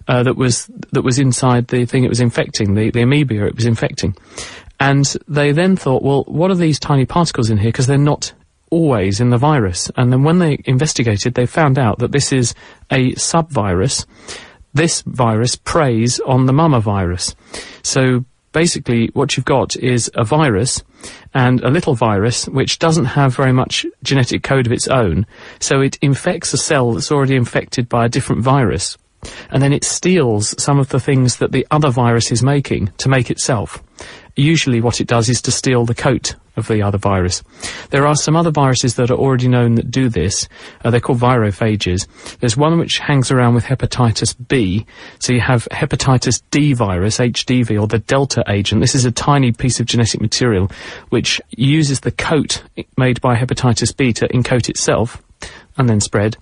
uh, 0.07 0.23
that 0.23 0.35
was 0.35 0.69
that 0.91 1.03
was 1.03 1.19
inside 1.19 1.67
the 1.67 1.85
thing 1.85 2.03
it 2.03 2.09
was 2.09 2.21
infecting 2.21 2.73
the, 2.73 2.89
the 2.91 3.01
amoeba 3.01 3.45
it 3.45 3.55
was 3.55 3.65
infecting. 3.65 4.15
And 4.79 5.05
they 5.27 5.51
then 5.51 5.75
thought 5.75 6.03
well 6.03 6.23
what 6.27 6.49
are 6.49 6.55
these 6.55 6.79
tiny 6.79 7.05
particles 7.05 7.49
in 7.49 7.57
here? 7.57 7.69
Because 7.69 7.87
they're 7.87 7.97
not 7.97 8.33
always 8.69 9.19
in 9.19 9.29
the 9.29 9.37
virus. 9.37 9.91
And 9.95 10.11
then 10.11 10.23
when 10.23 10.39
they 10.39 10.59
investigated, 10.65 11.33
they 11.33 11.45
found 11.45 11.77
out 11.77 11.99
that 11.99 12.11
this 12.11 12.31
is 12.31 12.53
a 12.91 13.13
subvirus. 13.13 14.05
This 14.73 15.01
virus 15.01 15.55
preys 15.55 16.19
on 16.19 16.45
the 16.45 16.53
mamavirus. 16.53 17.35
So 17.83 18.25
basically, 18.51 19.09
what 19.13 19.35
you've 19.35 19.45
got 19.45 19.75
is 19.75 20.11
a 20.15 20.23
virus 20.23 20.83
and 21.33 21.61
a 21.61 21.69
little 21.69 21.95
virus 21.95 22.47
which 22.47 22.79
doesn't 22.79 23.05
have 23.05 23.35
very 23.35 23.53
much 23.53 23.85
genetic 24.03 24.43
code 24.43 24.65
of 24.65 24.71
its 24.71 24.87
own. 24.87 25.25
So 25.59 25.81
it 25.81 25.97
infects 26.01 26.53
a 26.53 26.57
cell 26.57 26.93
that's 26.93 27.11
already 27.11 27.35
infected 27.35 27.89
by 27.89 28.05
a 28.05 28.09
different 28.09 28.41
virus. 28.41 28.97
And 29.49 29.61
then 29.61 29.73
it 29.73 29.83
steals 29.83 30.55
some 30.61 30.79
of 30.79 30.89
the 30.89 30.99
things 30.99 31.37
that 31.37 31.51
the 31.51 31.65
other 31.71 31.89
virus 31.89 32.31
is 32.31 32.43
making 32.43 32.91
to 32.97 33.09
make 33.09 33.29
itself. 33.31 33.83
Usually 34.35 34.81
what 34.81 35.01
it 35.01 35.07
does 35.07 35.29
is 35.29 35.41
to 35.43 35.51
steal 35.51 35.85
the 35.85 35.95
coat 35.95 36.35
of 36.57 36.67
the 36.67 36.81
other 36.81 36.97
virus. 36.97 37.43
There 37.91 38.05
are 38.05 38.15
some 38.15 38.35
other 38.35 38.51
viruses 38.51 38.95
that 38.95 39.09
are 39.09 39.17
already 39.17 39.47
known 39.47 39.75
that 39.75 39.91
do 39.91 40.09
this. 40.09 40.49
Uh, 40.83 40.89
they're 40.89 40.99
called 40.99 41.19
virophages. 41.19 42.07
There's 42.39 42.57
one 42.57 42.77
which 42.77 42.97
hangs 42.97 43.31
around 43.31 43.53
with 43.53 43.63
hepatitis 43.63 44.35
B. 44.47 44.85
So 45.19 45.33
you 45.33 45.41
have 45.41 45.67
hepatitis 45.71 46.41
D 46.51 46.73
virus, 46.73 47.19
HDV, 47.19 47.79
or 47.79 47.87
the 47.87 47.99
delta 47.99 48.43
agent. 48.47 48.81
This 48.81 48.95
is 48.95 49.05
a 49.05 49.11
tiny 49.11 49.51
piece 49.51 49.79
of 49.79 49.85
genetic 49.85 50.19
material 50.19 50.69
which 51.09 51.39
uses 51.51 52.01
the 52.01 52.11
coat 52.11 52.63
made 52.97 53.21
by 53.21 53.35
hepatitis 53.35 53.95
B 53.95 54.11
to 54.13 54.27
encode 54.29 54.69
itself 54.69 55.21
and 55.77 55.89
then 55.89 55.99
spread. 55.99 56.37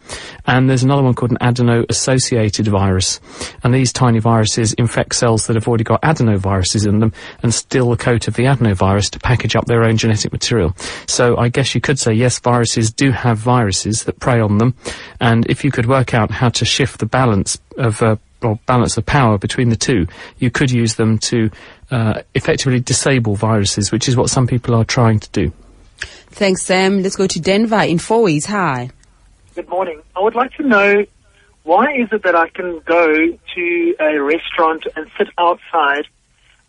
And 0.45 0.69
there's 0.69 0.83
another 0.83 1.03
one 1.03 1.13
called 1.13 1.31
an 1.31 1.37
adeno-associated 1.41 2.67
virus. 2.67 3.19
And 3.63 3.73
these 3.73 3.91
tiny 3.91 4.19
viruses 4.19 4.73
infect 4.73 5.15
cells 5.15 5.47
that 5.47 5.55
have 5.55 5.67
already 5.67 5.83
got 5.83 6.01
adenoviruses 6.01 6.87
in 6.87 6.99
them 6.99 7.13
and 7.43 7.53
steal 7.53 7.89
the 7.89 7.97
coat 7.97 8.27
of 8.27 8.35
the 8.35 8.43
adenovirus 8.43 9.09
to 9.11 9.19
package 9.19 9.55
up 9.55 9.65
their 9.65 9.83
own 9.83 9.97
genetic 9.97 10.31
material. 10.31 10.75
So 11.07 11.37
I 11.37 11.49
guess 11.49 11.75
you 11.75 11.81
could 11.81 11.99
say, 11.99 12.13
yes, 12.13 12.39
viruses 12.39 12.91
do 12.91 13.11
have 13.11 13.37
viruses 13.37 14.03
that 14.03 14.19
prey 14.19 14.39
on 14.39 14.57
them. 14.57 14.75
And 15.19 15.45
if 15.49 15.63
you 15.63 15.71
could 15.71 15.85
work 15.85 16.13
out 16.13 16.31
how 16.31 16.49
to 16.49 16.65
shift 16.65 16.99
the 16.99 17.05
balance 17.05 17.59
of, 17.77 18.01
uh, 18.01 18.17
or 18.41 18.59
balance 18.65 18.97
of 18.97 19.05
power 19.05 19.37
between 19.37 19.69
the 19.69 19.75
two, 19.75 20.07
you 20.37 20.51
could 20.51 20.71
use 20.71 20.95
them 20.95 21.17
to 21.17 21.49
uh, 21.91 22.21
effectively 22.33 22.79
disable 22.79 23.35
viruses, 23.35 23.91
which 23.91 24.07
is 24.07 24.15
what 24.15 24.29
some 24.29 24.47
people 24.47 24.75
are 24.75 24.85
trying 24.85 25.19
to 25.19 25.29
do. 25.31 25.51
Thanks, 26.29 26.63
Sam. 26.63 27.01
Let's 27.01 27.15
go 27.15 27.27
to 27.27 27.39
Denver 27.39 27.81
in 27.81 27.97
Fourways. 27.97 28.45
Hi. 28.47 28.89
Good 29.55 29.69
morning. 29.69 30.01
I 30.13 30.19
would 30.19 30.35
like 30.35 30.51
to 30.55 30.63
know 30.63 31.05
why 31.63 31.93
is 31.93 32.09
it 32.11 32.23
that 32.23 32.35
I 32.35 32.49
can 32.49 32.81
go 32.85 33.37
to 33.55 33.95
a 34.01 34.21
restaurant 34.21 34.85
and 34.97 35.09
sit 35.17 35.29
outside, 35.37 36.07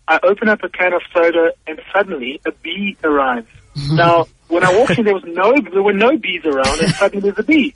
I 0.06 0.20
open 0.22 0.48
up 0.48 0.62
a 0.62 0.68
can 0.68 0.92
of 0.92 1.02
soda, 1.12 1.50
and 1.66 1.80
suddenly 1.92 2.40
a 2.46 2.52
bee 2.52 2.96
arrives. 3.02 3.48
now, 3.90 4.28
when 4.46 4.64
I 4.64 4.78
walked 4.78 4.96
in, 4.98 5.04
there 5.04 5.14
was 5.14 5.24
no, 5.24 5.52
there 5.72 5.82
were 5.82 5.92
no 5.92 6.16
bees 6.16 6.44
around, 6.44 6.80
and 6.80 6.94
suddenly 6.94 7.28
there's 7.28 7.40
a 7.40 7.42
bee. 7.42 7.74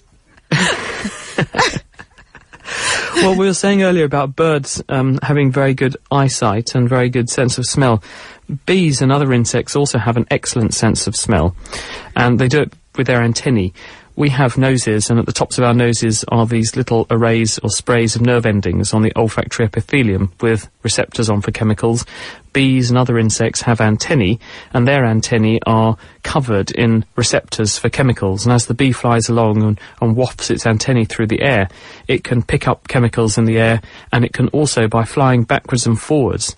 well, 3.17 3.37
we 3.37 3.47
were 3.47 3.55
saying 3.55 3.83
earlier 3.83 4.05
about 4.05 4.37
birds 4.37 4.81
um, 4.89 5.19
having 5.25 5.51
very 5.51 5.75
good 5.75 5.97
eyesight 6.13 6.77
and 6.77 6.89
very 6.89 7.11
good 7.11 7.29
sense 7.29 7.59
of 7.59 7.67
smell. 7.67 8.01
Bees 8.65 9.03
and 9.03 9.11
other 9.11 9.33
insects 9.33 9.75
also 9.75 9.99
have 9.99 10.17
an 10.17 10.29
excellent 10.31 10.73
sense 10.73 11.09
of 11.09 11.17
smell, 11.17 11.57
and 12.15 12.39
they 12.39 12.47
do 12.47 12.61
it 12.61 12.73
with 12.97 13.09
their 13.09 13.23
antennae. 13.23 13.73
We 14.21 14.29
have 14.29 14.59
noses, 14.59 15.09
and 15.09 15.19
at 15.19 15.25
the 15.25 15.33
tops 15.33 15.57
of 15.57 15.65
our 15.65 15.73
noses 15.73 16.27
are 16.29 16.45
these 16.45 16.77
little 16.77 17.07
arrays 17.09 17.59
or 17.61 17.71
sprays 17.71 18.17
of 18.17 18.21
nerve 18.21 18.45
endings 18.45 18.93
on 18.93 19.01
the 19.01 19.15
olfactory 19.17 19.65
epithelium 19.65 20.31
with 20.43 20.69
receptors 20.83 21.31
on 21.31 21.41
for 21.41 21.53
chemicals. 21.53 22.05
Bees 22.53 22.91
and 22.91 22.99
other 22.99 23.19
insects 23.19 23.63
have 23.63 23.81
antennae, 23.81 24.39
and 24.75 24.87
their 24.87 25.07
antennae 25.07 25.59
are 25.67 25.97
covered 26.23 26.71
in 26.71 27.07
receptors 27.17 27.79
for 27.79 27.89
chemicals. 27.89 28.45
And 28.45 28.53
as 28.53 28.67
the 28.67 28.75
bee 28.75 28.93
flies 28.93 29.31
along 29.31 29.63
and, 29.63 29.81
and 30.03 30.15
wafts 30.15 30.51
its 30.51 30.67
antennae 30.67 31.07
through 31.07 31.29
the 31.29 31.41
air, 31.41 31.71
it 32.07 32.23
can 32.23 32.43
pick 32.43 32.69
up 32.69 32.89
chemicals 32.89 33.39
in 33.39 33.47
the 33.47 33.59
air, 33.59 33.81
and 34.13 34.23
it 34.27 34.35
can 34.35 34.49
also, 34.49 34.87
by 34.87 35.05
flying 35.05 35.45
backwards 35.45 35.87
and 35.87 35.99
forwards, 35.99 36.55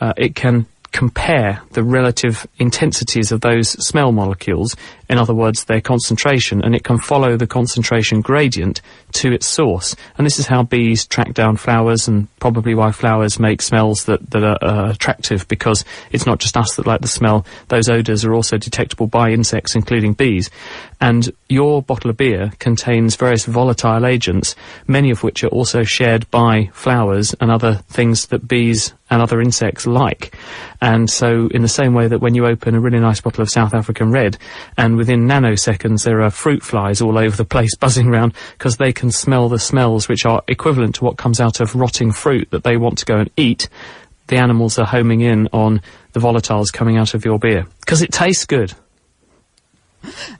uh, 0.00 0.14
it 0.16 0.34
can 0.34 0.66
compare 0.94 1.60
the 1.72 1.82
relative 1.82 2.46
intensities 2.58 3.32
of 3.32 3.40
those 3.40 3.70
smell 3.84 4.12
molecules 4.12 4.76
in 5.14 5.20
other 5.20 5.32
words, 5.32 5.66
their 5.66 5.80
concentration, 5.80 6.60
and 6.64 6.74
it 6.74 6.82
can 6.82 6.98
follow 6.98 7.36
the 7.36 7.46
concentration 7.46 8.20
gradient 8.20 8.80
to 9.12 9.32
its 9.32 9.46
source. 9.46 9.94
And 10.18 10.26
this 10.26 10.40
is 10.40 10.48
how 10.48 10.64
bees 10.64 11.06
track 11.06 11.34
down 11.34 11.56
flowers 11.56 12.08
and 12.08 12.26
probably 12.40 12.74
why 12.74 12.90
flowers 12.90 13.38
make 13.38 13.62
smells 13.62 14.06
that, 14.06 14.28
that 14.32 14.42
are 14.42 14.58
uh, 14.60 14.90
attractive 14.90 15.46
because 15.46 15.84
it's 16.10 16.26
not 16.26 16.40
just 16.40 16.56
us 16.56 16.74
that 16.74 16.88
like 16.88 17.00
the 17.00 17.06
smell. 17.06 17.46
Those 17.68 17.88
odours 17.88 18.24
are 18.24 18.34
also 18.34 18.58
detectable 18.58 19.06
by 19.06 19.30
insects, 19.30 19.76
including 19.76 20.14
bees. 20.14 20.50
And 21.00 21.30
your 21.48 21.80
bottle 21.80 22.10
of 22.10 22.16
beer 22.16 22.52
contains 22.58 23.14
various 23.14 23.44
volatile 23.44 24.06
agents, 24.06 24.56
many 24.88 25.12
of 25.12 25.22
which 25.22 25.44
are 25.44 25.48
also 25.48 25.84
shared 25.84 26.28
by 26.32 26.70
flowers 26.72 27.36
and 27.40 27.52
other 27.52 27.74
things 27.86 28.26
that 28.28 28.48
bees 28.48 28.94
and 29.10 29.20
other 29.20 29.40
insects 29.40 29.86
like. 29.86 30.36
And 30.80 31.08
so 31.08 31.48
in 31.52 31.62
the 31.62 31.68
same 31.68 31.94
way 31.94 32.08
that 32.08 32.20
when 32.20 32.34
you 32.34 32.46
open 32.46 32.74
a 32.74 32.80
really 32.80 32.98
nice 32.98 33.20
bottle 33.20 33.42
of 33.42 33.50
South 33.50 33.74
African 33.74 34.10
red 34.10 34.38
and 34.76 34.96
within 35.04 35.26
nanoseconds 35.26 36.04
there 36.04 36.22
are 36.22 36.30
fruit 36.30 36.62
flies 36.62 37.02
all 37.02 37.18
over 37.18 37.36
the 37.36 37.44
place 37.44 37.76
buzzing 37.76 38.08
around 38.08 38.32
because 38.56 38.78
they 38.78 38.90
can 38.90 39.10
smell 39.10 39.50
the 39.50 39.58
smells 39.58 40.08
which 40.08 40.24
are 40.24 40.42
equivalent 40.48 40.94
to 40.94 41.04
what 41.04 41.18
comes 41.18 41.40
out 41.40 41.60
of 41.60 41.74
rotting 41.74 42.10
fruit 42.10 42.50
that 42.52 42.64
they 42.64 42.78
want 42.78 42.96
to 42.96 43.04
go 43.04 43.18
and 43.18 43.30
eat, 43.36 43.68
the 44.28 44.38
animals 44.38 44.78
are 44.78 44.86
homing 44.86 45.20
in 45.20 45.46
on 45.52 45.82
the 46.12 46.20
volatiles 46.20 46.72
coming 46.72 46.96
out 46.96 47.12
of 47.12 47.22
your 47.22 47.38
beer 47.38 47.66
because 47.80 48.00
it 48.00 48.12
tastes 48.12 48.46
good. 48.46 48.72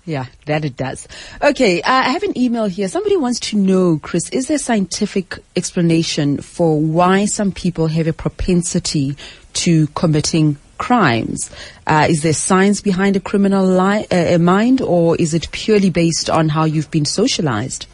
Yeah, 0.07 0.27
that 0.45 0.67
it 0.67 0.77
does. 0.77 1.09
Okay, 1.41 1.81
uh, 1.81 1.91
I 1.91 2.11
have 2.11 2.23
an 2.23 2.37
email 2.37 2.67
here. 2.67 2.87
Somebody 2.89 3.17
wants 3.17 3.41
to 3.41 3.57
know, 3.57 3.99
Chris, 4.03 4.29
is 4.29 4.49
there 4.49 4.59
scientific 4.59 5.39
explanation 5.57 6.39
for 6.43 6.79
why 6.79 7.25
some 7.25 7.51
people 7.51 7.87
have 7.87 8.07
a 8.07 8.13
propensity 8.13 9.17
to 9.55 9.87
committing 9.89 10.59
crimes? 10.79 11.51
Uh, 11.87 12.07
is 12.09 12.23
there 12.23 12.33
science 12.33 12.81
behind 12.81 13.17
a 13.17 13.21
criminal 13.21 13.67
li- 13.67 14.07
uh, 14.11 14.39
mind, 14.39 14.81
or 14.81 15.17
is 15.17 15.35
it 15.35 15.51
purely 15.53 15.91
based 15.91 16.29
on 16.31 16.49
how 16.49 16.65
you've 16.65 16.91
been 16.91 17.05
socialized? 17.05 17.87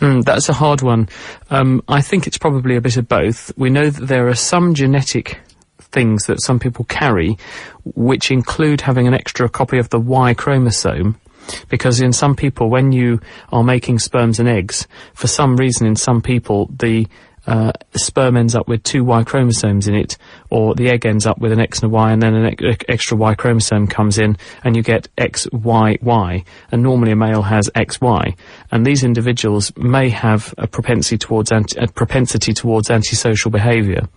Mm, 0.00 0.24
that's 0.24 0.48
a 0.48 0.52
hard 0.52 0.82
one. 0.82 1.08
Um, 1.50 1.82
I 1.86 2.00
think 2.00 2.26
it's 2.26 2.38
probably 2.38 2.76
a 2.76 2.80
bit 2.80 2.96
of 2.96 3.08
both. 3.08 3.56
We 3.56 3.70
know 3.70 3.88
that 3.88 4.06
there 4.06 4.28
are 4.28 4.34
some 4.34 4.74
genetic 4.74 5.38
things 5.78 6.26
that 6.26 6.42
some 6.42 6.58
people 6.58 6.84
carry, 6.86 7.38
which 7.84 8.30
include 8.30 8.80
having 8.80 9.06
an 9.06 9.14
extra 9.14 9.48
copy 9.48 9.78
of 9.78 9.90
the 9.90 10.00
Y 10.00 10.34
chromosome. 10.34 11.20
Because 11.68 12.00
in 12.00 12.12
some 12.12 12.36
people, 12.36 12.70
when 12.70 12.92
you 12.92 13.20
are 13.52 13.64
making 13.64 13.98
sperms 13.98 14.38
and 14.38 14.48
eggs, 14.48 14.86
for 15.14 15.26
some 15.26 15.56
reason 15.56 15.86
in 15.86 15.96
some 15.96 16.22
people, 16.22 16.70
the 16.76 17.06
uh, 17.46 17.72
sperm 17.94 18.36
ends 18.36 18.54
up 18.54 18.68
with 18.68 18.82
two 18.82 19.04
Y 19.04 19.24
chromosomes 19.24 19.88
in 19.88 19.94
it, 19.94 20.16
or 20.50 20.74
the 20.74 20.88
egg 20.88 21.06
ends 21.06 21.26
up 21.26 21.38
with 21.38 21.52
an 21.52 21.60
X 21.60 21.82
and 21.82 21.90
a 21.90 21.94
Y, 21.94 22.12
and 22.12 22.22
then 22.22 22.34
an 22.34 22.52
e- 22.52 22.76
extra 22.88 23.16
Y 23.16 23.34
chromosome 23.34 23.86
comes 23.86 24.18
in, 24.18 24.36
and 24.62 24.76
you 24.76 24.82
get 24.82 25.08
XYY. 25.16 26.44
And 26.70 26.82
normally 26.82 27.12
a 27.12 27.16
male 27.16 27.42
has 27.42 27.68
XY. 27.74 28.36
And 28.70 28.86
these 28.86 29.02
individuals 29.02 29.72
may 29.76 30.08
have 30.10 30.54
a 30.58 30.66
propensity 30.66 31.18
towards 31.18 31.50
anti- 31.50 31.82
a 31.82 31.88
propensity 31.88 32.52
towards 32.52 32.90
antisocial 32.90 33.50
behaviour. 33.50 34.08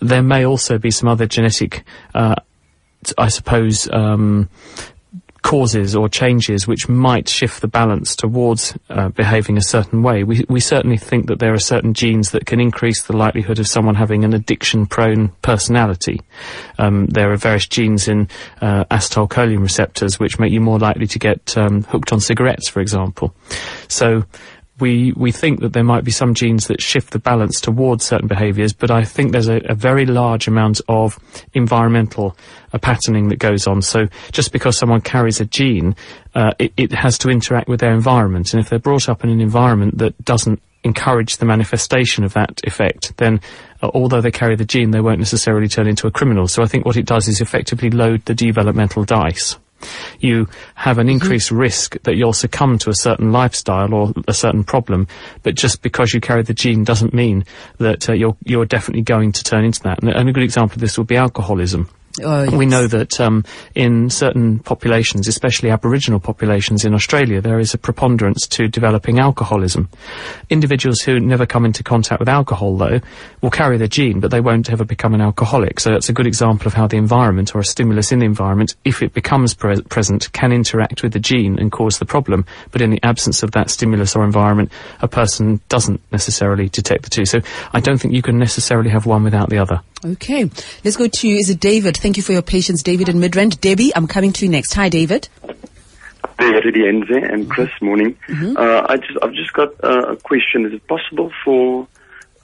There 0.00 0.22
may 0.22 0.44
also 0.46 0.78
be 0.78 0.90
some 0.90 1.08
other 1.08 1.26
genetic, 1.26 1.84
uh, 2.14 2.36
I 3.18 3.28
suppose, 3.28 3.88
um, 3.92 4.48
causes 5.42 5.94
or 5.94 6.08
changes 6.08 6.66
which 6.66 6.88
might 6.88 7.28
shift 7.28 7.60
the 7.60 7.68
balance 7.68 8.16
towards 8.16 8.76
uh, 8.90 9.08
behaving 9.08 9.56
a 9.56 9.62
certain 9.62 10.02
way. 10.02 10.24
We, 10.24 10.44
we 10.48 10.60
certainly 10.60 10.96
think 10.96 11.26
that 11.26 11.40
there 11.40 11.52
are 11.52 11.58
certain 11.58 11.94
genes 11.94 12.30
that 12.30 12.46
can 12.46 12.60
increase 12.60 13.02
the 13.02 13.16
likelihood 13.16 13.58
of 13.58 13.66
someone 13.66 13.96
having 13.96 14.24
an 14.24 14.34
addiction-prone 14.34 15.28
personality. 15.42 16.20
Um, 16.78 17.06
there 17.06 17.32
are 17.32 17.36
various 17.36 17.66
genes 17.66 18.08
in 18.08 18.28
uh, 18.60 18.84
acetylcholine 18.84 19.60
receptors 19.60 20.18
which 20.18 20.38
make 20.38 20.52
you 20.52 20.60
more 20.60 20.78
likely 20.78 21.06
to 21.08 21.18
get 21.18 21.56
um, 21.56 21.82
hooked 21.84 22.12
on 22.12 22.20
cigarettes, 22.20 22.68
for 22.68 22.80
example. 22.80 23.34
So 23.88 24.24
we 24.82 25.12
we 25.16 25.32
think 25.32 25.60
that 25.60 25.72
there 25.72 25.84
might 25.84 26.04
be 26.04 26.10
some 26.10 26.34
genes 26.34 26.66
that 26.66 26.82
shift 26.82 27.12
the 27.12 27.18
balance 27.18 27.60
towards 27.60 28.04
certain 28.04 28.28
behaviours, 28.28 28.74
but 28.74 28.90
I 28.90 29.04
think 29.04 29.32
there's 29.32 29.48
a, 29.48 29.62
a 29.68 29.74
very 29.74 30.04
large 30.04 30.48
amount 30.48 30.80
of 30.88 31.18
environmental 31.54 32.36
uh, 32.72 32.78
patterning 32.78 33.28
that 33.28 33.36
goes 33.36 33.66
on. 33.66 33.80
So 33.80 34.08
just 34.32 34.52
because 34.52 34.76
someone 34.76 35.00
carries 35.00 35.40
a 35.40 35.46
gene, 35.46 35.94
uh, 36.34 36.52
it, 36.58 36.72
it 36.76 36.92
has 36.92 37.16
to 37.18 37.30
interact 37.30 37.68
with 37.68 37.80
their 37.80 37.94
environment, 37.94 38.52
and 38.52 38.60
if 38.60 38.68
they're 38.68 38.78
brought 38.78 39.08
up 39.08 39.24
in 39.24 39.30
an 39.30 39.40
environment 39.40 39.98
that 39.98 40.22
doesn't 40.24 40.60
encourage 40.84 41.36
the 41.36 41.46
manifestation 41.46 42.24
of 42.24 42.32
that 42.34 42.60
effect, 42.64 43.16
then 43.18 43.40
uh, 43.82 43.90
although 43.94 44.20
they 44.20 44.32
carry 44.32 44.56
the 44.56 44.64
gene, 44.64 44.90
they 44.90 45.00
won't 45.00 45.20
necessarily 45.20 45.68
turn 45.68 45.86
into 45.86 46.08
a 46.08 46.10
criminal. 46.10 46.48
So 46.48 46.60
I 46.62 46.66
think 46.66 46.84
what 46.84 46.96
it 46.96 47.06
does 47.06 47.28
is 47.28 47.40
effectively 47.40 47.88
load 47.88 48.24
the 48.24 48.34
developmental 48.34 49.04
dice 49.04 49.56
you 50.20 50.48
have 50.74 50.98
an 50.98 51.08
increased 51.08 51.48
mm-hmm. 51.48 51.58
risk 51.58 52.02
that 52.02 52.16
you'll 52.16 52.32
succumb 52.32 52.78
to 52.78 52.90
a 52.90 52.94
certain 52.94 53.32
lifestyle 53.32 53.92
or 53.94 54.12
a 54.28 54.34
certain 54.34 54.64
problem. 54.64 55.06
But 55.42 55.54
just 55.54 55.82
because 55.82 56.12
you 56.12 56.20
carry 56.20 56.42
the 56.42 56.54
gene 56.54 56.84
doesn't 56.84 57.14
mean 57.14 57.44
that 57.78 58.08
uh, 58.08 58.12
you're 58.12 58.36
you're 58.44 58.66
definitely 58.66 59.02
going 59.02 59.32
to 59.32 59.44
turn 59.44 59.64
into 59.64 59.82
that. 59.82 60.02
And, 60.02 60.10
and 60.10 60.28
a 60.28 60.32
good 60.32 60.42
example 60.44 60.76
of 60.76 60.80
this 60.80 60.98
would 60.98 61.06
be 61.06 61.16
alcoholism. 61.16 61.88
Oh, 62.20 62.42
yes. 62.42 62.52
We 62.52 62.66
know 62.66 62.86
that 62.86 63.18
um, 63.20 63.44
in 63.74 64.10
certain 64.10 64.58
populations, 64.58 65.28
especially 65.28 65.70
Aboriginal 65.70 66.20
populations 66.20 66.84
in 66.84 66.92
Australia, 66.92 67.40
there 67.40 67.58
is 67.58 67.72
a 67.72 67.78
preponderance 67.78 68.46
to 68.48 68.68
developing 68.68 69.18
alcoholism. 69.18 69.88
Individuals 70.50 71.00
who 71.00 71.18
never 71.20 71.46
come 71.46 71.64
into 71.64 71.82
contact 71.82 72.20
with 72.20 72.28
alcohol, 72.28 72.76
though, 72.76 73.00
will 73.40 73.50
carry 73.50 73.78
the 73.78 73.88
gene, 73.88 74.20
but 74.20 74.30
they 74.30 74.40
won't 74.40 74.70
ever 74.70 74.84
become 74.84 75.14
an 75.14 75.22
alcoholic. 75.22 75.80
So 75.80 75.90
that's 75.90 76.10
a 76.10 76.12
good 76.12 76.26
example 76.26 76.66
of 76.66 76.74
how 76.74 76.86
the 76.86 76.98
environment 76.98 77.54
or 77.54 77.60
a 77.60 77.64
stimulus 77.64 78.12
in 78.12 78.18
the 78.18 78.26
environment, 78.26 78.76
if 78.84 79.02
it 79.02 79.14
becomes 79.14 79.54
pre 79.54 79.80
present, 79.82 80.30
can 80.32 80.52
interact 80.52 81.02
with 81.02 81.14
the 81.14 81.20
gene 81.20 81.58
and 81.58 81.72
cause 81.72 81.98
the 81.98 82.04
problem. 82.04 82.44
But 82.72 82.82
in 82.82 82.90
the 82.90 83.00
absence 83.02 83.42
of 83.42 83.52
that 83.52 83.70
stimulus 83.70 84.14
or 84.14 84.24
environment, 84.24 84.70
a 85.00 85.08
person 85.08 85.60
doesn't 85.70 86.02
necessarily 86.12 86.68
detect 86.68 87.04
the 87.04 87.10
two. 87.10 87.24
So 87.24 87.40
I 87.72 87.80
don't 87.80 87.98
think 87.98 88.12
you 88.12 88.22
can 88.22 88.38
necessarily 88.38 88.90
have 88.90 89.06
one 89.06 89.24
without 89.24 89.48
the 89.48 89.58
other. 89.58 89.80
Okay. 90.04 90.50
Let's 90.84 90.96
go 90.96 91.06
to, 91.06 91.28
is 91.28 91.48
it 91.48 91.60
David? 91.60 91.96
Thank 92.02 92.16
you 92.16 92.24
for 92.24 92.32
your 92.32 92.42
patience, 92.42 92.82
David 92.82 93.08
and 93.08 93.22
Midrand. 93.22 93.60
Debbie, 93.60 93.94
I'm 93.94 94.08
coming 94.08 94.32
to 94.32 94.44
you 94.44 94.50
next. 94.50 94.74
Hi, 94.74 94.88
David. 94.88 95.28
Hey, 96.36 96.50
Rudy 96.50 96.80
Enze 96.80 97.32
and 97.32 97.48
Chris, 97.48 97.70
morning. 97.80 98.16
Mm-hmm. 98.26 98.56
Uh, 98.56 98.86
I 98.88 98.96
just, 98.96 99.18
I've 99.22 99.32
just 99.34 99.52
got 99.52 99.68
uh, 99.84 100.14
a 100.14 100.16
question. 100.16 100.66
Is 100.66 100.72
it 100.72 100.84
possible 100.88 101.30
for 101.44 101.86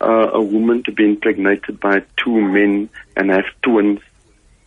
uh, 0.01 0.31
a 0.33 0.41
woman 0.41 0.85
to 0.85 0.93
be 0.93 1.05
impregnated 1.05 1.81
by 1.81 2.05
two 2.17 2.41
men 2.41 2.89
and 3.17 3.31
have 3.31 3.47
twins 3.63 3.99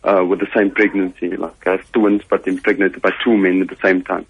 uh, 0.04 0.26
with 0.28 0.40
the 0.40 0.48
same 0.54 0.70
pregnancy? 0.70 1.38
Like 1.38 1.64
have 1.64 1.90
twins 1.92 2.20
but 2.28 2.46
impregnated 2.46 3.00
by 3.00 3.12
two 3.24 3.38
men 3.38 3.62
at 3.62 3.68
the 3.68 3.78
same 3.82 4.02
time? 4.02 4.26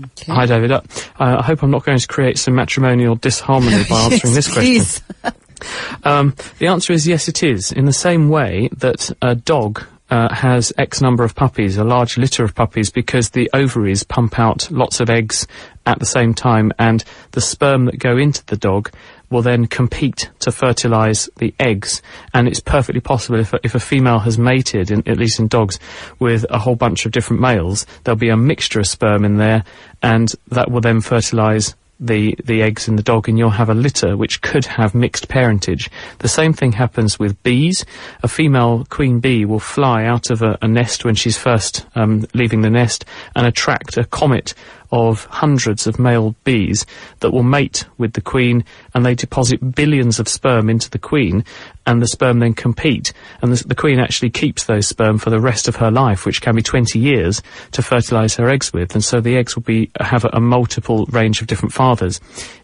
Okay. 0.00 0.32
Hi, 0.32 0.46
David. 0.46 0.70
Uh, 0.70 0.82
I 1.18 1.42
hope 1.42 1.64
I'm 1.64 1.72
not 1.72 1.84
going 1.84 1.98
to 1.98 2.06
create 2.06 2.38
some 2.38 2.54
matrimonial 2.54 3.16
disharmony 3.16 3.82
by 3.90 4.00
answering 4.12 4.34
yes, 4.34 4.46
this 4.46 4.52
question. 4.52 5.32
Um, 6.04 6.34
the 6.58 6.66
answer 6.66 6.92
is 6.92 7.06
yes, 7.06 7.28
it 7.28 7.42
is. 7.42 7.72
In 7.72 7.86
the 7.86 7.92
same 7.92 8.28
way 8.28 8.68
that 8.72 9.10
a 9.22 9.34
dog 9.34 9.84
uh, 10.10 10.32
has 10.32 10.72
X 10.78 11.00
number 11.00 11.24
of 11.24 11.34
puppies, 11.34 11.76
a 11.76 11.84
large 11.84 12.16
litter 12.16 12.44
of 12.44 12.54
puppies, 12.54 12.90
because 12.90 13.30
the 13.30 13.50
ovaries 13.52 14.04
pump 14.04 14.38
out 14.38 14.70
lots 14.70 15.00
of 15.00 15.10
eggs 15.10 15.46
at 15.84 15.98
the 15.98 16.06
same 16.06 16.34
time, 16.34 16.72
and 16.78 17.04
the 17.32 17.40
sperm 17.40 17.86
that 17.86 17.98
go 17.98 18.16
into 18.16 18.44
the 18.46 18.56
dog 18.56 18.90
will 19.30 19.42
then 19.42 19.66
compete 19.66 20.30
to 20.38 20.52
fertilize 20.52 21.28
the 21.38 21.52
eggs. 21.58 22.02
And 22.32 22.46
it's 22.46 22.60
perfectly 22.60 23.00
possible 23.00 23.40
if 23.40 23.52
a, 23.52 23.60
if 23.64 23.74
a 23.74 23.80
female 23.80 24.20
has 24.20 24.38
mated, 24.38 24.90
in, 24.90 25.06
at 25.08 25.18
least 25.18 25.40
in 25.40 25.48
dogs, 25.48 25.80
with 26.20 26.46
a 26.50 26.58
whole 26.58 26.76
bunch 26.76 27.06
of 27.06 27.12
different 27.12 27.42
males, 27.42 27.86
there'll 28.04 28.16
be 28.16 28.28
a 28.28 28.36
mixture 28.36 28.80
of 28.80 28.86
sperm 28.86 29.24
in 29.24 29.36
there, 29.36 29.64
and 30.02 30.32
that 30.48 30.70
will 30.70 30.80
then 30.80 31.00
fertilize 31.00 31.74
the, 31.98 32.36
the 32.44 32.62
eggs 32.62 32.88
in 32.88 32.96
the 32.96 33.02
dog 33.02 33.28
and 33.28 33.38
you'll 33.38 33.50
have 33.50 33.70
a 33.70 33.74
litter 33.74 34.16
which 34.16 34.42
could 34.42 34.64
have 34.66 34.94
mixed 34.94 35.28
parentage. 35.28 35.90
The 36.18 36.28
same 36.28 36.52
thing 36.52 36.72
happens 36.72 37.18
with 37.18 37.42
bees. 37.42 37.84
A 38.22 38.28
female 38.28 38.86
queen 38.90 39.20
bee 39.20 39.44
will 39.44 39.60
fly 39.60 40.04
out 40.04 40.30
of 40.30 40.42
a, 40.42 40.58
a 40.60 40.68
nest 40.68 41.04
when 41.04 41.14
she's 41.14 41.38
first 41.38 41.86
um, 41.94 42.26
leaving 42.34 42.60
the 42.60 42.70
nest 42.70 43.04
and 43.34 43.46
attract 43.46 43.96
a 43.96 44.04
comet 44.04 44.54
of 44.90 45.24
hundreds 45.26 45.86
of 45.86 45.98
male 45.98 46.34
bees 46.44 46.86
that 47.20 47.32
will 47.32 47.42
mate 47.42 47.86
with 47.98 48.12
the 48.12 48.20
queen 48.20 48.64
and 48.94 49.04
they 49.04 49.14
deposit 49.14 49.74
billions 49.74 50.18
of 50.18 50.28
sperm 50.28 50.68
into 50.68 50.90
the 50.90 50.98
queen 50.98 51.44
and 51.86 52.02
the 52.02 52.06
sperm 52.06 52.40
then 52.40 52.54
compete. 52.54 53.12
And 53.42 53.52
the, 53.52 53.68
the, 53.68 53.74
queen 53.74 54.00
actually 54.00 54.30
keeps 54.30 54.64
those 54.64 54.88
sperm 54.88 55.18
for 55.18 55.30
the 55.30 55.40
rest 55.40 55.68
of 55.68 55.76
her 55.76 55.90
life 55.90 56.26
which 56.26 56.42
can 56.42 56.56
be 56.56 56.62
20 56.62 56.98
years 56.98 57.42
to 57.72 57.82
fertilize 57.82 58.34
her 58.36 58.48
eggs 58.48 58.72
with. 58.72 58.94
And 58.94 59.04
so 59.04 59.20
the 59.20 59.36
eggs 59.36 59.54
will 59.54 59.62
be 59.62 59.90
have 60.00 60.24
a, 60.24 60.30
a 60.32 60.40
multiple 60.40 61.06
range 61.06 61.40
of 61.40 61.46
different 61.46 61.72
fathers. 61.72 62.20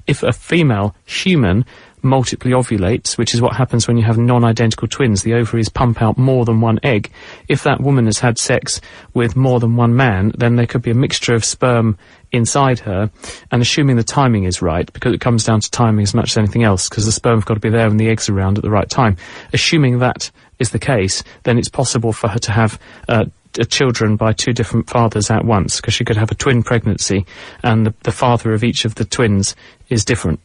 If 0.06 0.22
a 0.22 0.32
female 0.32 0.96
human 1.04 1.64
multiply 2.02 2.52
ovulates, 2.52 3.16
which 3.16 3.34
is 3.34 3.40
what 3.40 3.56
happens 3.56 3.86
when 3.86 3.96
you 3.96 4.04
have 4.04 4.18
non-identical 4.18 4.88
twins. 4.88 5.22
The 5.22 5.34
ovaries 5.34 5.68
pump 5.68 6.02
out 6.02 6.18
more 6.18 6.44
than 6.44 6.60
one 6.60 6.80
egg. 6.82 7.10
If 7.48 7.62
that 7.64 7.80
woman 7.80 8.06
has 8.06 8.18
had 8.18 8.38
sex 8.38 8.80
with 9.14 9.36
more 9.36 9.60
than 9.60 9.76
one 9.76 9.94
man, 9.94 10.32
then 10.36 10.56
there 10.56 10.66
could 10.66 10.82
be 10.82 10.90
a 10.90 10.94
mixture 10.94 11.34
of 11.34 11.44
sperm 11.44 11.96
inside 12.32 12.78
her, 12.80 13.10
and 13.50 13.60
assuming 13.60 13.96
the 13.96 14.02
timing 14.02 14.44
is 14.44 14.62
right, 14.62 14.90
because 14.92 15.12
it 15.12 15.20
comes 15.20 15.44
down 15.44 15.60
to 15.60 15.70
timing 15.70 16.02
as 16.02 16.14
much 16.14 16.30
as 16.30 16.38
anything 16.38 16.64
else, 16.64 16.88
because 16.88 17.04
the 17.04 17.12
sperm's 17.12 17.44
got 17.44 17.54
to 17.54 17.60
be 17.60 17.68
there 17.68 17.86
and 17.86 18.00
the 18.00 18.08
eggs 18.08 18.28
around 18.28 18.56
at 18.56 18.62
the 18.62 18.70
right 18.70 18.88
time. 18.88 19.16
Assuming 19.52 19.98
that 19.98 20.30
is 20.58 20.70
the 20.70 20.78
case, 20.78 21.22
then 21.42 21.58
it's 21.58 21.68
possible 21.68 22.12
for 22.12 22.28
her 22.28 22.38
to 22.38 22.52
have 22.52 22.80
uh, 23.08 23.26
children 23.68 24.16
by 24.16 24.32
two 24.32 24.52
different 24.52 24.88
fathers 24.88 25.30
at 25.30 25.44
once 25.44 25.76
because 25.76 25.94
she 25.94 26.04
could 26.04 26.16
have 26.16 26.30
a 26.30 26.34
twin 26.34 26.62
pregnancy 26.62 27.26
and 27.62 27.86
the, 27.86 27.94
the 28.04 28.12
father 28.12 28.54
of 28.54 28.64
each 28.64 28.84
of 28.84 28.94
the 28.94 29.04
twins 29.04 29.54
is 29.88 30.04
different. 30.04 30.40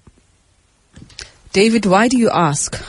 David, 1.53 1.86
why 1.86 2.07
do 2.07 2.17
you 2.17 2.29
ask? 2.29 2.81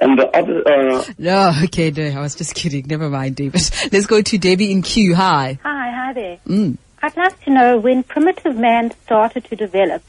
And 0.00 0.18
the 0.18 0.26
other, 0.36 0.62
uh, 0.66 1.04
No, 1.18 1.52
okay, 1.64 1.90
no, 1.90 2.18
I 2.18 2.20
was 2.20 2.34
just 2.34 2.54
kidding. 2.54 2.86
Never 2.86 3.10
mind, 3.10 3.36
David. 3.36 3.60
Let's 3.92 4.06
go 4.06 4.22
to 4.22 4.38
Debbie 4.38 4.72
in 4.72 4.82
Q. 4.82 5.14
Hi. 5.14 5.58
Hi, 5.62 5.90
hi 5.94 6.12
there. 6.12 6.38
Mm. 6.46 6.78
I'd 7.02 7.16
like 7.16 7.40
to 7.44 7.50
know 7.50 7.78
when 7.78 8.02
primitive 8.02 8.56
man 8.56 8.92
started 9.04 9.44
to 9.46 9.56
develop, 9.56 10.02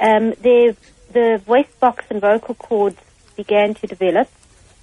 um, 0.00 0.30
the, 0.42 0.76
the 1.12 1.40
voice 1.44 1.68
box 1.80 2.04
and 2.10 2.20
vocal 2.20 2.54
cords 2.54 3.00
began 3.36 3.74
to 3.74 3.86
develop, 3.86 4.28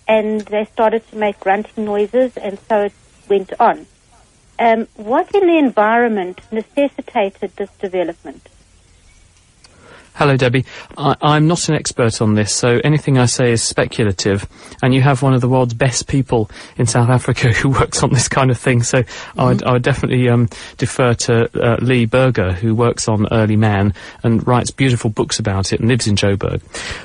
and 0.08 0.42
they 0.42 0.66
started 0.66 1.08
to 1.10 1.18
make 1.18 1.40
grunting 1.40 1.86
noises, 1.86 2.36
and 2.38 2.58
so 2.68 2.82
it 2.84 2.94
went 3.30 3.54
on. 3.60 3.86
Um, 4.60 4.88
what 4.96 5.34
in 5.34 5.48
the 5.48 5.58
environment 5.58 6.42
necessitated 6.52 7.56
this 7.56 7.72
development? 7.80 8.48
Hello, 10.16 10.36
Debbie. 10.38 10.66
I, 10.98 11.16
I'm 11.22 11.48
not 11.48 11.68
an 11.70 11.76
expert 11.76 12.22
on 12.22 12.36
this, 12.36 12.54
so 12.54 12.80
anything 12.84 13.18
I 13.18 13.26
say 13.26 13.52
is 13.52 13.64
speculative. 13.64 14.46
And 14.84 14.94
you 14.94 15.02
have 15.02 15.24
one 15.24 15.34
of 15.34 15.42
the 15.42 15.48
world's 15.50 15.74
best 15.74 16.08
people 16.08 16.50
in 16.78 16.86
South 16.86 17.10
Africa 17.10 17.52
who 17.54 17.70
works 17.70 18.04
on 18.04 18.12
this 18.12 18.28
kind 18.28 18.52
of 18.52 18.58
thing, 18.60 18.84
so 18.84 19.04
I, 19.38 19.46
would, 19.46 19.64
I 19.64 19.72
would 19.74 19.84
definitely 19.84 20.30
um, 20.30 20.50
defer 20.78 21.14
to 21.14 21.50
uh, 21.60 21.78
Lee 21.82 22.06
Berger, 22.06 22.52
who 22.52 22.76
works 22.76 23.08
on 23.08 23.26
early 23.32 23.56
man 23.56 23.94
and 24.22 24.46
writes 24.46 24.70
beautiful 24.70 25.10
books 25.10 25.40
about 25.40 25.72
it 25.74 25.80
and 25.80 25.88
lives 25.90 26.08
in 26.08 26.16
Joburg. 26.16 26.62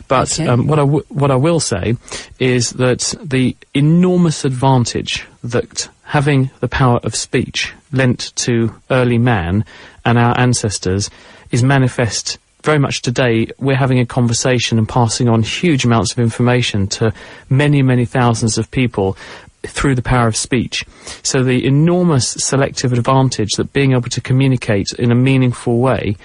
But 0.09 0.33
Okay. 0.39 0.47
um, 0.49 0.67
what 0.67 0.79
I 0.79 0.83
w- 0.83 1.05
what 1.09 1.31
I 1.31 1.37
will 1.37 1.61
say 1.61 1.97
is 2.39 2.71
that 2.71 3.15
the 3.23 3.57
enormous 3.73 4.45
advantage 4.45 5.25
that 5.45 5.89
having 6.03 6.51
the 6.61 6.69
power 6.69 6.99
of 7.05 7.15
speech 7.15 7.73
lent 7.93 8.35
to 8.37 8.75
early 8.91 9.19
man 9.19 9.65
and 10.05 10.19
our 10.19 10.37
ancestors 10.39 11.09
is 11.53 11.63
manifest 11.63 12.39
very 12.67 12.79
much 12.81 13.01
today. 13.01 13.47
We're 13.59 13.77
having 13.77 14.01
a 14.01 14.05
conversation 14.05 14.77
and 14.77 14.89
passing 14.89 15.29
on 15.29 15.45
huge 15.45 15.85
amounts 15.85 16.11
of 16.11 16.19
information 16.19 16.89
to 16.99 17.15
many, 17.49 17.81
many 17.81 18.05
thousands 18.05 18.59
of 18.59 18.69
people 18.73 19.17
through 19.63 19.95
the 19.95 20.03
power 20.03 20.27
of 20.27 20.37
speech. 20.37 20.85
So 21.23 21.45
the 21.45 21.65
enormous 21.65 22.29
selective 22.29 22.93
advantage 22.93 23.53
that 23.53 23.73
being 23.73 23.93
able 23.93 24.11
to 24.11 24.21
communicate 24.21 24.89
in 24.99 25.13
a 25.13 25.15
meaningful 25.15 25.79
way 25.79 26.17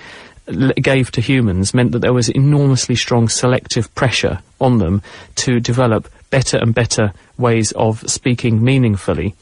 gave 0.82 1.12
to 1.12 1.22
humans 1.22 1.76
meant 1.76 1.92
that 1.92 2.00
there 2.00 2.12
was 2.12 2.28
enormously 2.28 2.96
strong 2.96 3.30
selective 3.30 3.94
pressure 3.94 4.40
on 4.60 4.80
them 4.80 5.04
to 5.36 5.60
develop 5.60 6.10
better 6.32 6.58
and 6.58 6.74
better 6.74 7.14
ways 7.38 7.72
of 7.74 8.10
speaking 8.10 8.64
meaningfully. 8.64 9.36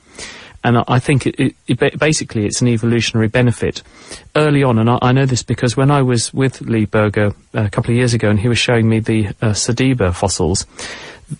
And 0.63 0.83
I- 0.87 0.99
think 0.99 1.25
it, 1.25 1.39
it, 1.39 1.55
it 1.67 1.99
basically 1.99 2.45
it's 2.45 2.61
an 2.61 2.67
evolutionary 2.67 3.27
benefit. 3.27 3.81
Early 4.35 4.63
on, 4.63 4.77
and 4.77 4.89
I, 4.89 4.99
I 5.01 5.11
know 5.11 5.25
this 5.25 5.43
because 5.43 5.77
when 5.77 5.89
I 5.89 6.01
was 6.01 6.33
with 6.33 6.61
Lee 6.61 6.85
Berger 6.85 7.33
uh, 7.55 7.63
a 7.63 7.69
couple 7.69 7.91
of 7.91 7.97
years 7.97 8.13
ago 8.13 8.29
and 8.29 8.39
he 8.39 8.49
was 8.49 8.57
showing 8.57 8.89
me 8.89 8.99
the 8.99 9.27
uh, 9.27 9.53
Sediba 9.53 10.13
fossils, 10.13 10.65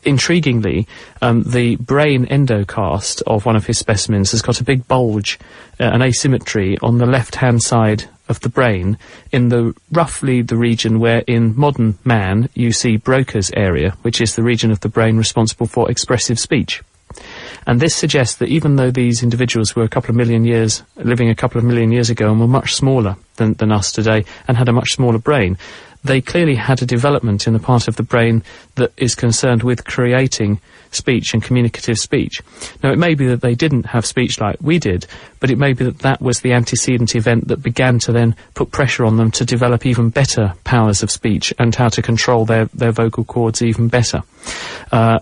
intriguingly, 0.03 0.88
um, 1.21 1.43
the 1.43 1.75
brain 1.77 2.25
endocast 2.27 3.21
of 3.27 3.45
one 3.45 3.55
of 3.55 3.65
his 3.65 3.77
specimens 3.77 4.32
has 4.32 4.41
got 4.41 4.62
a 4.62 4.63
big 4.63 4.88
bulge, 4.88 5.39
uh, 5.79 5.84
an 5.84 6.01
asymmetry 6.01 6.77
on 6.82 6.97
the 6.97 7.05
left-hand 7.05 7.62
side 7.62 8.05
of 8.27 8.39
the 8.41 8.49
brain 8.49 8.97
in 9.32 9.49
the 9.49 9.75
roughly 9.91 10.41
the 10.41 10.55
region 10.55 10.99
where 10.99 11.23
in 11.25 11.58
modern 11.58 11.97
man 12.05 12.47
you 12.53 12.71
see 12.71 12.97
Broca's 12.97 13.51
area, 13.55 13.97
which 14.03 14.21
is 14.21 14.36
the 14.36 14.43
region 14.43 14.71
of 14.71 14.79
the 14.82 14.89
brain 14.89 15.17
responsible 15.17 15.65
for 15.65 15.89
expressive 15.89 16.39
speech. 16.39 16.84
And 17.69 17.79
this 17.79 17.95
suggests 17.95 18.38
that 18.38 18.49
even 18.49 18.77
though 18.77 18.89
these 18.89 19.21
individuals 19.21 19.75
were 19.75 19.84
a 19.84 19.88
couple 19.88 20.10
of 20.10 20.15
million 20.15 20.43
years, 20.43 20.82
living 20.95 21.29
a 21.29 21.36
couple 21.36 21.60
of 21.60 21.63
million 21.63 21.91
years 21.91 22.10
ago 22.10 22.32
and 22.32 22.39
were 22.39 22.47
much 22.47 22.73
smaller 22.73 23.15
than, 23.36 23.53
than 23.53 23.71
us 23.71 23.91
today 23.91 24.25
and 24.47 24.58
had 24.58 24.67
a 24.67 24.73
much 24.73 24.93
smaller 24.93 25.19
brain, 25.19 25.55
they 26.03 26.19
clearly 26.19 26.55
had 26.55 26.82
a 26.82 26.88
development 26.88 27.45
in 27.45 27.53
the 27.53 27.60
part 27.60 27.88
of 27.88 27.95
the 27.95 28.01
brain 28.01 28.41
that 28.73 28.91
is 28.97 29.13
concerned 29.13 29.62
with 29.62 29.86
creating 29.86 30.60
speech 30.89 31.32
and 31.36 31.43
communicative 31.43 31.99
speech. 31.99 32.41
Now, 32.82 32.91
it 32.91 32.97
may 32.97 33.13
be 33.13 33.27
that 33.27 33.41
they 33.41 33.53
didn't 33.53 33.86
have 33.86 34.03
speech 34.03 34.41
like 34.41 34.58
we 34.60 34.79
did, 34.79 35.05
but 35.39 35.49
it 35.49 35.58
may 35.58 35.73
be 35.73 35.86
that 35.86 35.99
that 35.99 36.21
was 36.21 36.41
the 36.41 36.54
antecedent 36.54 37.15
event 37.15 37.47
that 37.47 37.62
began 37.62 37.99
to 37.99 38.12
then 38.12 38.36
put 38.56 38.71
pressure 38.71 39.06
on 39.06 39.17
them 39.17 39.32
to 39.32 39.45
develop 39.45 39.86
even 39.86 40.10
better 40.10 40.54
powers 40.63 41.04
of 41.04 41.12
speech 41.12 41.54
and 41.60 41.75
how 41.75 41.89
to 41.89 42.02
control 42.02 42.45
their, 42.45 42.65
their 42.65 42.91
vocal 42.91 43.23
cords 43.23 43.62
even 43.62 43.88
better. 43.88 44.21
Uh, 44.91 45.19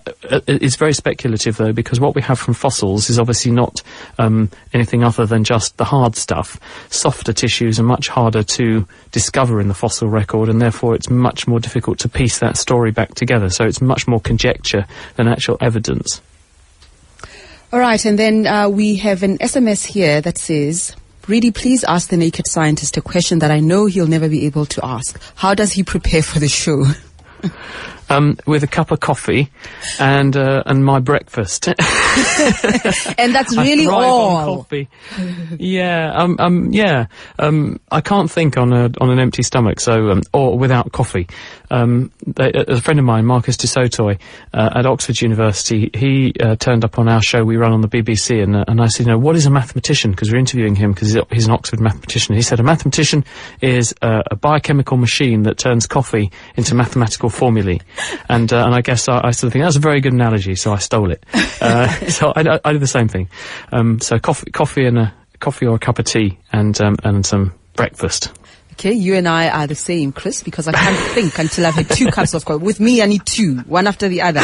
it's 0.47 0.75
very 0.75 0.93
speculative 0.93 1.57
though, 1.57 1.73
because 1.73 1.99
what 1.99 2.15
we 2.15 2.21
have 2.21 2.39
from 2.39 2.53
fossils 2.53 3.09
is 3.09 3.19
obviously 3.19 3.51
not 3.51 3.81
um, 4.17 4.49
anything 4.73 5.03
other 5.03 5.25
than 5.25 5.43
just 5.43 5.77
the 5.77 5.85
hard 5.85 6.15
stuff. 6.15 6.59
Softer 6.89 7.33
tissues 7.33 7.79
are 7.79 7.83
much 7.83 8.07
harder 8.07 8.43
to 8.43 8.87
discover 9.11 9.59
in 9.59 9.67
the 9.67 9.73
fossil 9.73 10.07
record, 10.07 10.49
and 10.49 10.61
therefore 10.61 10.95
it's 10.95 11.09
much 11.09 11.47
more 11.47 11.59
difficult 11.59 11.99
to 11.99 12.09
piece 12.09 12.39
that 12.39 12.57
story 12.57 12.91
back 12.91 13.13
together. 13.15 13.49
So 13.49 13.65
it's 13.65 13.81
much 13.81 14.07
more 14.07 14.19
conjecture 14.19 14.85
than 15.15 15.27
actual 15.27 15.57
evidence. 15.61 16.21
All 17.73 17.79
right, 17.79 18.03
and 18.05 18.17
then 18.17 18.47
uh, 18.47 18.69
we 18.69 18.95
have 18.95 19.23
an 19.23 19.37
SMS 19.39 19.85
here 19.85 20.21
that 20.21 20.37
says, 20.37 20.95
Really, 21.27 21.51
please 21.51 21.83
ask 21.83 22.09
the 22.09 22.15
naked 22.15 22.47
scientist 22.47 22.95
a 22.95 23.01
question 23.01 23.39
that 23.39 23.51
I 23.51 23.59
know 23.59 23.87
he'll 23.87 24.07
never 24.07 24.29
be 24.29 24.45
able 24.45 24.65
to 24.67 24.85
ask. 24.85 25.19
How 25.35 25.53
does 25.53 25.73
he 25.73 25.83
prepare 25.83 26.23
for 26.23 26.39
the 26.39 26.47
show? 26.47 26.85
Um, 28.09 28.37
with 28.45 28.63
a 28.63 28.67
cup 28.67 28.91
of 28.91 29.01
coffee 29.01 29.49
and 29.99 30.35
uh, 30.37 30.63
and 30.65 30.85
my 30.85 30.99
breakfast. 30.99 31.67
and 33.17 33.35
that's 33.35 33.57
really 33.57 33.85
all. 33.85 34.63
coffee. 34.63 34.87
yeah, 35.59 36.13
um, 36.13 36.37
um, 36.39 36.71
yeah. 36.71 37.07
Um, 37.37 37.81
I 37.91 37.99
can't 37.99 38.31
think 38.31 38.57
on 38.57 38.71
a 38.71 38.89
on 39.01 39.09
an 39.09 39.19
empty 39.19 39.43
stomach, 39.43 39.81
so 39.81 40.09
um, 40.09 40.21
or 40.33 40.57
without 40.57 40.91
coffee. 40.93 41.27
Um, 41.69 42.11
they, 42.25 42.51
a 42.53 42.77
a 42.77 42.81
friend 42.81 42.99
of 42.99 43.05
mine, 43.05 43.25
Marcus 43.25 43.57
du 43.57 43.67
Sautoy, 43.67 44.19
uh, 44.53 44.69
at 44.75 44.85
Oxford 44.85 45.19
University, 45.21 45.89
he 45.93 46.33
uh, 46.39 46.55
turned 46.55 46.85
up 46.85 46.97
on 46.99 47.09
our 47.09 47.21
show 47.21 47.43
we 47.43 47.57
run 47.57 47.73
on 47.73 47.81
the 47.81 47.87
BBC, 47.87 48.41
and 48.41 48.55
uh, 48.55 48.65
and 48.67 48.81
I 48.81 48.87
said, 48.87 49.05
you 49.05 49.11
know, 49.11 49.17
what 49.17 49.35
is 49.35 49.45
a 49.45 49.49
mathematician? 49.49 50.11
Because 50.11 50.31
we're 50.31 50.39
interviewing 50.39 50.75
him 50.75 50.93
because 50.93 51.17
he's 51.31 51.45
an 51.45 51.51
Oxford 51.51 51.79
mathematician. 51.79 52.35
He 52.35 52.41
said 52.41 52.59
a 52.59 52.63
mathematician 52.63 53.25
is 53.61 53.93
uh, 54.01 54.23
a 54.31 54.35
biochemical 54.35 54.97
machine 54.97 55.43
that 55.43 55.57
turns 55.57 55.87
coffee 55.87 56.31
into 56.55 56.75
mathematical 56.75 57.29
formulae. 57.29 57.79
And 58.29 58.51
uh, 58.51 58.65
and 58.65 58.75
I 58.75 58.81
guess 58.81 59.07
I, 59.07 59.21
I 59.27 59.31
sort 59.31 59.47
of 59.47 59.53
think 59.53 59.63
that's 59.63 59.75
a 59.77 59.79
very 59.79 60.01
good 60.01 60.13
analogy, 60.13 60.55
so 60.55 60.73
I 60.73 60.77
stole 60.79 61.11
it. 61.11 61.23
Uh, 61.59 61.87
so 62.07 62.31
I, 62.35 62.41
I- 62.41 62.59
I 62.65 62.73
do 62.73 62.77
the 62.77 62.85
same 62.85 63.07
thing. 63.07 63.29
Um, 63.71 63.99
so 63.99 64.19
coffee, 64.19 64.51
coffee 64.51 64.85
and 64.85 64.99
a 64.99 65.13
coffee 65.39 65.65
or 65.65 65.75
a 65.75 65.79
cup 65.79 65.97
of 65.97 66.05
tea, 66.05 66.37
and 66.53 66.79
um, 66.81 66.97
and 67.03 67.25
some 67.25 67.53
breakfast. 67.75 68.31
Okay, 68.73 68.93
you 68.93 69.15
and 69.15 69.27
I 69.27 69.49
are 69.49 69.65
the 69.65 69.73
same, 69.73 70.11
Chris, 70.11 70.43
because 70.43 70.67
I 70.67 70.73
can't 70.73 70.95
think 71.15 71.39
until 71.39 71.65
I've 71.65 71.73
had 71.73 71.89
two 71.89 72.11
cups 72.11 72.35
of 72.35 72.45
coffee. 72.45 72.63
With 72.63 72.79
me, 72.79 73.01
I 73.01 73.07
need 73.07 73.25
two, 73.25 73.55
one 73.61 73.87
after 73.87 74.07
the 74.07 74.21
other. 74.21 74.41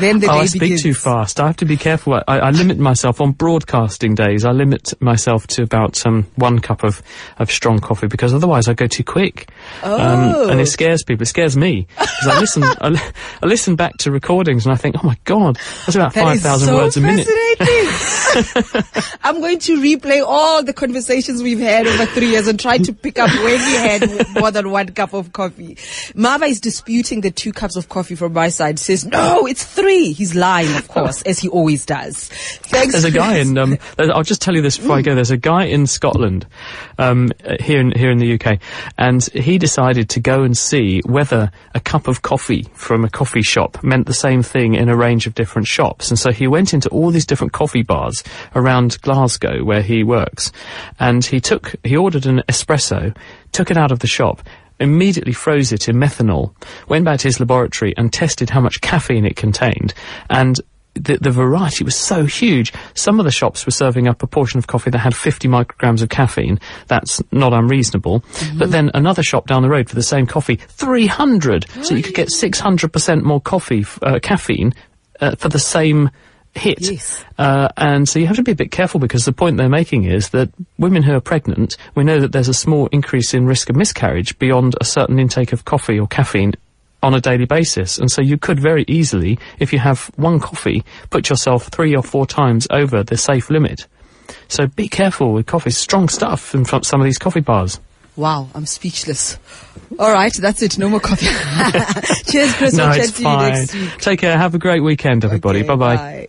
Then 0.00 0.20
the 0.20 0.26
oh, 0.26 0.34
day 0.34 0.38
I 0.40 0.46
speak 0.46 0.60
begins. 0.60 0.82
too 0.82 0.94
fast. 0.94 1.40
I 1.40 1.46
have 1.46 1.56
to 1.56 1.64
be 1.64 1.76
careful. 1.76 2.14
I, 2.14 2.22
I 2.26 2.50
limit 2.50 2.78
myself 2.78 3.20
on 3.20 3.32
broadcasting 3.32 4.14
days. 4.14 4.44
I 4.44 4.50
limit 4.52 4.92
myself 5.00 5.46
to 5.48 5.62
about 5.62 6.04
um, 6.06 6.26
one 6.36 6.58
cup 6.58 6.84
of, 6.84 7.02
of 7.38 7.50
strong 7.50 7.78
coffee 7.78 8.06
because 8.06 8.34
otherwise 8.34 8.68
I 8.68 8.74
go 8.74 8.86
too 8.86 9.04
quick. 9.04 9.48
Oh. 9.82 9.94
Um, 9.94 10.50
and 10.50 10.60
it 10.60 10.66
scares 10.66 11.02
people. 11.02 11.22
It 11.22 11.26
scares 11.26 11.56
me 11.56 11.86
because 11.98 12.26
I 12.28 12.40
listen. 12.40 12.62
I, 12.64 12.88
li- 12.88 13.10
I 13.42 13.46
listen 13.46 13.74
back 13.74 13.96
to 13.98 14.10
recordings 14.10 14.66
and 14.66 14.72
I 14.74 14.76
think, 14.76 14.96
oh 15.02 15.06
my 15.06 15.16
god, 15.24 15.56
that's 15.86 15.94
about 15.94 16.12
That 16.12 16.24
five 16.24 16.40
thousand 16.40 16.68
so 16.68 16.76
words 16.76 16.96
a 16.98 17.00
minute. 17.00 17.26
I'm 19.24 19.40
going 19.40 19.60
to 19.60 19.80
replay 19.80 20.22
all 20.22 20.62
the 20.62 20.74
conversations 20.74 21.42
we've 21.42 21.58
had 21.58 21.86
over 21.86 22.04
three 22.06 22.30
years 22.30 22.48
and 22.48 22.60
try 22.60 22.76
to 22.78 22.92
pick 22.92 23.18
up 23.18 23.30
when 23.30 23.44
we 23.44 23.74
had 23.74 24.28
more 24.34 24.50
than 24.50 24.70
one 24.70 24.88
cup 24.88 25.14
of 25.14 25.32
coffee. 25.32 25.78
Marva 26.14 26.44
is 26.44 26.60
disputing 26.60 27.22
the 27.22 27.30
two 27.30 27.52
cups 27.52 27.76
of 27.76 27.88
coffee 27.88 28.14
from 28.14 28.34
my 28.34 28.50
side. 28.50 28.78
Says 28.78 29.06
no, 29.06 29.46
it's 29.46 29.64
three. 29.64 29.85
He's 29.86 30.34
lying, 30.34 30.74
of 30.76 30.88
course, 30.88 31.22
as 31.22 31.38
he 31.38 31.48
always 31.48 31.86
does. 31.86 32.28
Thanks. 32.28 32.92
There's 32.92 33.04
a 33.04 33.10
guy 33.10 33.36
in. 33.38 33.56
Um, 33.58 33.78
I'll 33.98 34.22
just 34.22 34.42
tell 34.42 34.54
you 34.54 34.62
this 34.62 34.78
before 34.78 34.96
I 34.96 35.02
go. 35.02 35.14
There's 35.14 35.30
a 35.30 35.36
guy 35.36 35.64
in 35.64 35.86
Scotland, 35.86 36.46
um, 36.98 37.30
here 37.60 37.80
in 37.80 37.92
here 37.92 38.10
in 38.10 38.18
the 38.18 38.34
UK, 38.34 38.58
and 38.98 39.24
he 39.24 39.58
decided 39.58 40.08
to 40.10 40.20
go 40.20 40.42
and 40.42 40.56
see 40.56 41.00
whether 41.06 41.50
a 41.74 41.80
cup 41.80 42.08
of 42.08 42.22
coffee 42.22 42.66
from 42.74 43.04
a 43.04 43.10
coffee 43.10 43.42
shop 43.42 43.82
meant 43.82 44.06
the 44.06 44.14
same 44.14 44.42
thing 44.42 44.74
in 44.74 44.88
a 44.88 44.96
range 44.96 45.26
of 45.26 45.34
different 45.34 45.68
shops. 45.68 46.10
And 46.10 46.18
so 46.18 46.32
he 46.32 46.46
went 46.46 46.74
into 46.74 46.88
all 46.90 47.10
these 47.10 47.26
different 47.26 47.52
coffee 47.52 47.82
bars 47.82 48.22
around 48.54 49.00
Glasgow 49.02 49.64
where 49.64 49.82
he 49.82 50.02
works, 50.02 50.52
and 50.98 51.24
he 51.24 51.40
took 51.40 51.74
he 51.84 51.96
ordered 51.96 52.26
an 52.26 52.42
espresso, 52.48 53.16
took 53.52 53.70
it 53.70 53.76
out 53.76 53.92
of 53.92 54.00
the 54.00 54.06
shop. 54.06 54.42
Immediately 54.78 55.32
froze 55.32 55.72
it 55.72 55.88
in 55.88 55.96
methanol, 55.96 56.54
went 56.88 57.04
back 57.04 57.20
to 57.20 57.28
his 57.28 57.40
laboratory 57.40 57.94
and 57.96 58.12
tested 58.12 58.50
how 58.50 58.60
much 58.60 58.80
caffeine 58.80 59.24
it 59.24 59.36
contained, 59.36 59.94
and 60.28 60.60
the, 60.96 61.18
the 61.18 61.30
variety 61.30 61.84
was 61.84 61.94
so 61.94 62.24
huge. 62.24 62.72
Some 62.94 63.18
of 63.20 63.24
the 63.24 63.30
shops 63.30 63.66
were 63.66 63.72
serving 63.72 64.08
up 64.08 64.22
a 64.22 64.26
portion 64.26 64.58
of 64.58 64.66
coffee 64.66 64.90
that 64.90 64.98
had 64.98 65.14
50 65.14 65.48
micrograms 65.48 66.02
of 66.02 66.08
caffeine. 66.08 66.58
That's 66.88 67.22
not 67.32 67.52
unreasonable. 67.52 68.24
But 68.56 68.70
then 68.70 68.90
another 68.94 69.22
shop 69.22 69.46
down 69.46 69.62
the 69.62 69.68
road 69.68 69.88
for 69.88 69.94
the 69.94 70.02
same 70.02 70.26
coffee, 70.26 70.56
300. 70.56 71.66
So 71.82 71.94
you 71.94 72.02
could 72.02 72.14
get 72.14 72.28
600% 72.28 73.22
more 73.22 73.40
coffee, 73.40 73.84
uh, 74.02 74.18
caffeine, 74.20 74.72
uh, 75.20 75.36
for 75.36 75.48
the 75.48 75.58
same 75.58 76.10
hit. 76.56 76.80
Yes. 76.80 77.24
Uh, 77.38 77.68
and 77.76 78.08
so 78.08 78.18
you 78.18 78.26
have 78.26 78.36
to 78.36 78.42
be 78.42 78.52
a 78.52 78.56
bit 78.56 78.70
careful 78.70 79.00
because 79.00 79.24
the 79.24 79.32
point 79.32 79.56
they're 79.56 79.68
making 79.68 80.04
is 80.04 80.30
that 80.30 80.50
women 80.78 81.02
who 81.02 81.14
are 81.14 81.20
pregnant, 81.20 81.76
we 81.94 82.04
know 82.04 82.20
that 82.20 82.32
there's 82.32 82.48
a 82.48 82.54
small 82.54 82.86
increase 82.88 83.34
in 83.34 83.46
risk 83.46 83.70
of 83.70 83.76
miscarriage 83.76 84.38
beyond 84.38 84.74
a 84.80 84.84
certain 84.84 85.18
intake 85.18 85.52
of 85.52 85.64
coffee 85.64 85.98
or 85.98 86.06
caffeine 86.06 86.54
on 87.02 87.14
a 87.14 87.20
daily 87.20 87.44
basis. 87.44 87.98
And 87.98 88.10
so 88.10 88.22
you 88.22 88.38
could 88.38 88.58
very 88.58 88.84
easily, 88.88 89.38
if 89.58 89.72
you 89.72 89.78
have 89.78 90.10
one 90.16 90.40
coffee, 90.40 90.84
put 91.10 91.28
yourself 91.30 91.68
three 91.68 91.94
or 91.94 92.02
four 92.02 92.26
times 92.26 92.66
over 92.70 93.02
the 93.02 93.16
safe 93.16 93.50
limit. 93.50 93.86
So 94.48 94.66
be 94.66 94.88
careful 94.88 95.32
with 95.32 95.46
coffee. 95.46 95.70
Strong 95.70 96.08
stuff 96.08 96.54
in 96.54 96.64
front 96.64 96.86
some 96.86 97.00
of 97.00 97.04
these 97.04 97.18
coffee 97.18 97.40
bars. 97.40 97.80
Wow, 98.16 98.48
I'm 98.54 98.64
speechless. 98.64 99.38
All 99.98 100.10
right, 100.10 100.32
that's 100.32 100.62
it. 100.62 100.78
No 100.78 100.88
more 100.88 101.00
coffee. 101.00 101.26
Cheers, 102.30 102.54
Chris. 102.54 102.74
no, 102.74 102.90
it's 102.90 103.10
fine. 103.20 103.52
next 103.52 103.74
week. 103.74 103.98
Take 103.98 104.20
care. 104.20 104.36
Have 104.36 104.54
a 104.54 104.58
great 104.58 104.80
weekend, 104.80 105.24
everybody. 105.24 105.60
Okay, 105.60 105.68
bye. 105.68 105.76
bye. 105.76 106.28